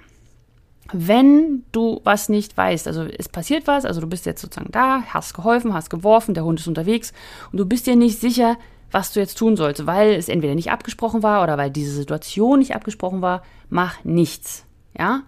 wenn 0.94 1.64
du 1.72 2.02
was 2.04 2.30
nicht 2.30 2.56
weißt, 2.56 2.88
also 2.88 3.04
es 3.04 3.30
passiert 3.30 3.68
was, 3.68 3.86
also 3.86 4.02
du 4.02 4.08
bist 4.08 4.26
jetzt 4.26 4.42
sozusagen 4.42 4.72
da, 4.72 5.04
hast 5.08 5.34
geholfen, 5.34 5.74
hast 5.74 5.90
geworfen, 5.90 6.34
der 6.34 6.46
Hund 6.46 6.60
ist 6.60 6.68
unterwegs 6.68 7.14
und 7.52 7.58
du 7.58 7.66
bist 7.66 7.88
dir 7.88 7.96
nicht 7.96 8.20
sicher, 8.20 8.58
was 8.92 9.12
du 9.12 9.20
jetzt 9.20 9.38
tun 9.38 9.58
sollst, 9.58 9.86
weil 9.86 10.14
es 10.14 10.30
entweder 10.30 10.56
nicht 10.56 10.72
abgesprochen 10.72 11.24
war 11.24 11.44
oder 11.44 11.58
weil 11.58 11.70
diese 11.70 11.92
Situation 11.92 12.60
nicht 12.60 12.76
abgesprochen 12.76 13.22
war, 13.22 13.44
mach 13.70 14.04
nichts. 14.04 14.66
Ja? 14.98 15.24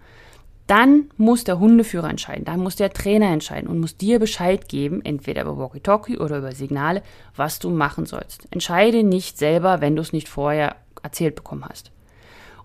Dann 0.66 1.10
muss 1.16 1.44
der 1.44 1.58
Hundeführer 1.58 2.08
entscheiden, 2.08 2.44
dann 2.44 2.60
muss 2.60 2.76
der 2.76 2.92
Trainer 2.92 3.26
entscheiden 3.26 3.68
und 3.68 3.80
muss 3.80 3.96
dir 3.96 4.18
Bescheid 4.18 4.68
geben, 4.68 5.04
entweder 5.04 5.42
über 5.42 5.58
Walkie-Talkie 5.58 6.18
oder 6.18 6.38
über 6.38 6.52
Signale, 6.52 7.02
was 7.36 7.58
du 7.58 7.70
machen 7.70 8.06
sollst. 8.06 8.46
Entscheide 8.50 9.02
nicht 9.02 9.36
selber, 9.36 9.80
wenn 9.80 9.96
du 9.96 10.02
es 10.02 10.12
nicht 10.12 10.28
vorher 10.28 10.76
erzählt 11.02 11.34
bekommen 11.34 11.64
hast. 11.68 11.90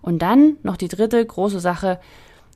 Und 0.02 0.20
dann 0.22 0.56
noch 0.62 0.76
die 0.76 0.88
dritte 0.88 1.24
große 1.24 1.58
Sache, 1.58 1.98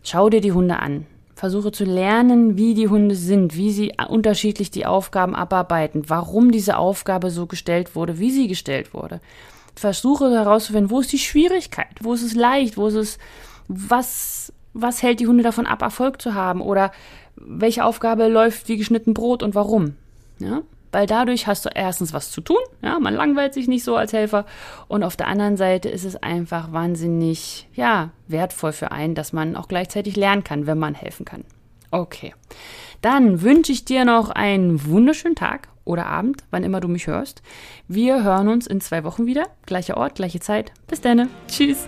Schau 0.02 0.30
dir 0.30 0.40
die 0.40 0.52
Hunde 0.52 0.78
an. 0.78 1.06
Versuche 1.34 1.72
zu 1.72 1.84
lernen, 1.84 2.58
wie 2.58 2.74
die 2.74 2.88
Hunde 2.88 3.14
sind, 3.14 3.56
wie 3.56 3.72
sie 3.72 3.92
unterschiedlich 4.08 4.70
die 4.70 4.84
Aufgaben 4.84 5.34
abarbeiten, 5.34 6.04
warum 6.08 6.52
diese 6.52 6.76
Aufgabe 6.76 7.30
so 7.30 7.46
gestellt 7.46 7.96
wurde, 7.96 8.18
wie 8.18 8.30
sie 8.30 8.46
gestellt 8.46 8.92
wurde. 8.92 9.20
Versuche 9.74 10.30
herauszufinden, 10.30 10.90
wo 10.90 11.00
ist 11.00 11.12
die 11.12 11.18
Schwierigkeit, 11.18 11.96
wo 12.02 12.12
ist 12.12 12.22
es 12.22 12.34
leicht, 12.34 12.76
wo 12.76 12.88
ist 12.88 12.94
es, 12.94 13.18
was, 13.68 14.52
was 14.74 15.02
hält 15.02 15.20
die 15.20 15.26
Hunde 15.26 15.42
davon 15.42 15.64
ab, 15.64 15.80
Erfolg 15.80 16.20
zu 16.20 16.34
haben 16.34 16.60
oder 16.60 16.92
welche 17.36 17.84
Aufgabe 17.84 18.28
läuft 18.28 18.68
wie 18.68 18.76
geschnitten 18.76 19.14
Brot 19.14 19.42
und 19.42 19.54
warum. 19.54 19.94
Ja? 20.38 20.60
Weil 20.92 21.06
dadurch 21.06 21.46
hast 21.46 21.64
du 21.64 21.70
erstens 21.74 22.12
was 22.12 22.30
zu 22.30 22.40
tun, 22.40 22.58
ja, 22.82 22.98
man 22.98 23.14
langweilt 23.14 23.54
sich 23.54 23.68
nicht 23.68 23.84
so 23.84 23.96
als 23.96 24.12
Helfer 24.12 24.44
und 24.88 25.02
auf 25.02 25.16
der 25.16 25.28
anderen 25.28 25.56
Seite 25.56 25.88
ist 25.88 26.04
es 26.04 26.16
einfach 26.16 26.72
wahnsinnig, 26.72 27.68
ja, 27.74 28.10
wertvoll 28.28 28.72
für 28.72 28.90
einen, 28.90 29.14
dass 29.14 29.32
man 29.32 29.56
auch 29.56 29.68
gleichzeitig 29.68 30.16
lernen 30.16 30.44
kann, 30.44 30.66
wenn 30.66 30.78
man 30.78 30.94
helfen 30.94 31.24
kann. 31.24 31.44
Okay. 31.90 32.34
Dann 33.02 33.42
wünsche 33.42 33.72
ich 33.72 33.84
dir 33.84 34.04
noch 34.04 34.30
einen 34.30 34.84
wunderschönen 34.86 35.34
Tag 35.34 35.68
oder 35.84 36.06
Abend, 36.06 36.44
wann 36.50 36.64
immer 36.64 36.80
du 36.80 36.88
mich 36.88 37.06
hörst. 37.06 37.42
Wir 37.88 38.22
hören 38.22 38.48
uns 38.48 38.66
in 38.66 38.80
zwei 38.80 39.04
Wochen 39.04 39.26
wieder. 39.26 39.44
Gleicher 39.66 39.96
Ort, 39.96 40.16
gleiche 40.16 40.40
Zeit. 40.40 40.72
Bis 40.86 41.00
dann. 41.00 41.28
Tschüss. 41.48 41.86